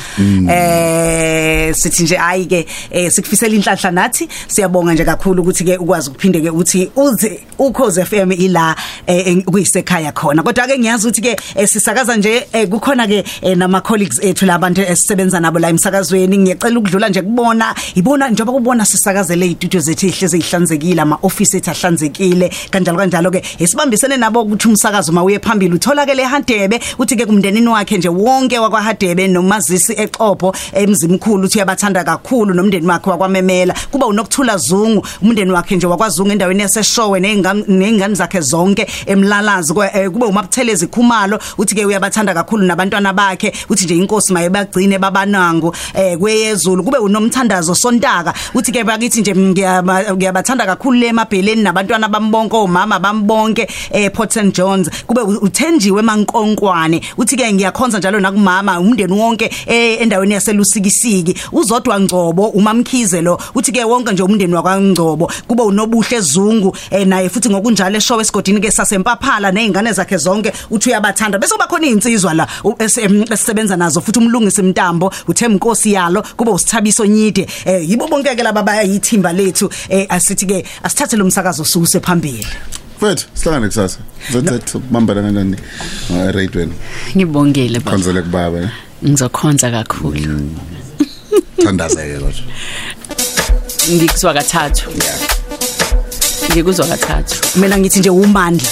Eh 0.47 1.73
sithi 1.73 2.04
nje 2.04 2.15
hayi 2.15 2.45
ke 2.45 2.67
eh, 2.91 3.12
sikufisela 3.12 3.56
inhlanhla 3.56 3.91
nathi. 3.91 4.30
Siyabonga 4.47 4.93
nje 4.93 5.06
kakhulu 5.06 5.41
ukuthi 5.41 5.63
ke 5.63 5.78
ukwazi 5.78 6.10
ukuphinde 6.10 6.41
ke 6.41 6.49
uthi 6.49 6.91
uze 6.95 7.39
ukhoze 7.58 8.06
FM 8.06 8.32
ila 8.32 8.75
eh, 9.08 9.43
kuyisekhaya 9.43 10.12
khona. 10.12 10.43
Kodwa 10.43 10.67
ke 10.67 10.78
ngiyazi 10.80 11.08
ukuthi 11.08 11.21
ke 11.21 11.36
eh, 11.56 11.67
sisakaza 11.67 12.15
nje 12.17 12.45
kukhona 12.69 13.08
ke 13.08 13.25
nama 13.56 13.82
colleagues 13.82 14.19
ethu 14.23 14.45
labantu 14.45 14.82
esisebenza 14.82 15.39
nabo 15.39 15.60
la 15.60 15.69
emsakazweni. 15.69 16.38
Ngiyacela 16.38 16.80
ukudlula 16.80 17.10
nje 17.10 17.21
kubona 17.21 17.75
ibona 17.95 18.30
njengoba 18.30 18.60
kubona 18.60 18.86
sisakazele 18.86 19.47
istudio 19.47 19.80
zethu 19.80 20.08
ehleze 20.08 20.38
ihlanzekile 20.38 21.02
ama 21.02 21.17
office 21.23 21.58
ethu 21.58 21.71
ahlanzekile 21.71 22.52
kanjalo 22.69 22.97
kanjalo 22.97 23.32
ke 23.32 23.43
esibambisene 23.79 24.17
nabo 24.17 24.41
ukuthi 24.41 24.67
umsakazo 24.67 25.11
mawuye 25.11 25.39
phambili 25.39 25.75
utholakele 25.75 26.23
eHadebe 26.23 26.79
uthi 26.99 27.15
ke 27.15 27.25
kumndenini 27.25 27.67
wakhe 27.67 27.97
nje 27.97 28.09
wonke 28.09 28.59
wakwaHadebe 28.59 29.27
nomazisi 29.27 29.93
exhopho 29.93 30.53
emzimkhulu 30.73 31.45
uthi 31.45 31.57
uyabathanda 31.57 32.03
kakhulu 32.03 32.53
nomndeni 32.53 32.87
wakhe 32.87 33.09
wakwamemela. 33.09 33.73
Kuba 33.91 34.05
unokuthula 34.07 34.57
zungu 34.57 35.05
umndeni 35.21 35.51
wakhe 35.51 35.75
nje 35.75 35.87
wakwazungu 35.87 36.31
endaweni 36.31 36.61
yaseshowe 36.61 37.19
nezingane 37.19 37.63
nezingane 37.67 38.15
zakhe 38.15 38.41
zonke 38.41 38.87
emlalazi. 39.05 39.73
Kwe- 39.73 39.91
eh, 39.93 40.09
kube 40.11 40.25
umabuthelezi 40.25 40.87
khumalo 40.87 41.39
uthi 41.57 41.75
ke 41.75 41.85
uyabathanda 41.85 42.33
kakhulu 42.33 42.63
nabantwana 42.65 43.13
bakhe 43.13 43.53
uthi 43.69 43.85
nje 43.85 43.95
inkosi 43.95 44.33
mayebagcine 44.33 44.99
babanango 44.99 45.73
eh 45.93 46.17
kweyezulu. 46.17 46.83
Kube 46.83 46.97
unomthandazo 46.97 47.75
sontaka 47.75 48.33
uthi 48.53 48.71
ke 48.71 48.83
bakithi 48.83 49.21
nje 49.21 49.33
ngiyaba- 49.33 50.13
ngiyabathanda 50.15 50.65
kakhulu 50.65 50.97
le 50.99 51.07
emabheleni 51.07 51.63
nabantwana 51.63 52.07
bambonke 52.09 52.55
omama 52.55 52.99
bambonke 52.99 53.68
eh 53.91 54.12
Port 54.12 54.32
St 54.34 54.55
John's 54.55 54.89
kube 55.08 55.21
uthenjiwe 55.21 56.01
mankonkwane 56.01 57.01
uthi 57.17 57.36
ke 57.36 57.53
ngiyakhonza 57.53 57.99
njalo 57.99 58.19
nakumama 58.19 58.79
umndeni 58.79 59.13
wonke 59.13 59.51
eh 59.67 60.01
endaweni 60.01 60.34
yaselusikisiki. 60.34 61.36
Uzodwa 61.51 61.99
ngcobo 61.99 62.47
umamkhize 62.47 63.21
lo 63.21 63.39
uthi 63.55 63.71
ke 63.71 63.84
wonke 63.84 64.12
nje 64.13 64.23
umndeni 64.23 64.53
wakwaNgcobo 64.53 65.32
kube 65.47 65.63
unobuhle 65.63 66.17
ezungu 66.17 66.75
eh 66.91 67.08
naye 67.08 67.29
futhi 67.29 67.49
ngokunjalo 67.49 67.97
eshowe 67.97 68.21
esigodini 68.21 68.62
ke 68.62 68.71
sasempaphala 68.71 69.51
nezingane 69.51 69.93
zakhe 69.93 70.17
zonke 70.17 70.53
uthi 70.71 70.89
uyabathanda 70.89 71.39
bese 71.39 71.53
kuba 71.53 71.67
khona 71.67 71.88
izinsizwa 71.88 72.34
la 72.34 72.47
esisebenza 73.32 73.77
nazo 73.77 74.01
futhi 74.01 74.19
umlungisi 74.19 74.62
mntambo 74.62 75.13
uthemnkosi 75.27 75.93
yalo 75.93 76.23
kube 76.38 76.51
usithabiso 76.51 77.05
nyide. 77.05 77.47
Eh 77.65 77.89
yibo 77.89 78.08
bonke 78.08 78.36
ke 78.36 78.43
laba 78.43 78.63
bayithimba 78.63 79.34
lethu 79.34 79.69
asithi 80.10 80.45
ke 80.45 80.65
asithathe 80.84 81.17
lo 81.17 81.25
msakazo 81.25 81.65
suse 81.65 81.99
phambili. 81.99 82.47
Mfethu, 83.01 83.25
sihlangane 83.33 83.67
kusasa. 83.67 83.97
Zothi 84.31 84.77
bambana 84.91 85.21
kanjani? 85.21 85.57
Eh 86.12 86.31
radweni. 86.35 86.73
ngibongele 87.15 87.79
baba 87.79 87.91
Khonzele 87.91 88.21
kubaba. 88.21 88.59
eh? 88.62 88.69
ngizokhonza 89.05 89.71
kakhulu 89.71 90.51
Thandaza 91.63 92.01
ke 92.03 92.13
kodwa. 92.19 92.43
ngikuzwa 93.91 94.33
kathathu 94.33 94.89
ngikuzwa 96.51 96.88
kathathu 96.88 97.59
mina 97.59 97.77
ngithi 97.77 97.99
nje 97.99 98.09
umandla 98.09 98.69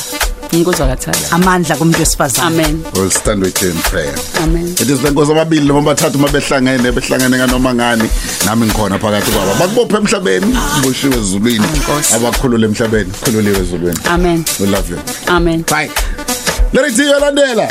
ngikuzwa 0.56 0.88
kathathu 0.88 1.36
amandla 1.36 1.76
kumuntu 1.76 2.00
wesifazane 2.00 2.48
amen 2.48 2.84
We'll 2.94 3.12
stand 3.12 3.44
with 3.44 3.62
you 3.62 3.70
in 3.72 3.78
prayer. 3.78 4.16
amen 4.44 4.68
It 4.68 4.90
is 4.90 5.02
lenkosi 5.04 5.32
amabili 5.32 5.68
noma 5.68 5.82
bathathu 5.82 6.18
mabehlangene 6.20 6.92
behlangene 6.92 7.38
kanoma 7.38 7.74
ngani 7.74 8.10
nami 8.46 8.66
ngikhona 8.66 9.00
phakathi 9.00 9.32
kwabo. 9.32 9.54
Bakubophe 9.60 9.98
emhlabeni, 9.98 10.58
ubushiwe 10.78 11.16
ezulwini. 11.18 11.66
Nkosi. 11.78 12.14
Abakhulule 12.16 12.66
emhlabeni, 12.68 13.12
khululiwe 13.24 13.58
ezulwini. 13.60 13.98
amen 14.10 14.44
We 14.60 14.68
love 14.68 14.90
you. 14.94 15.00
amen 15.28 15.64
Bye. 15.70 15.92
Lerithi 16.74 17.02
yalandela. 17.10 17.68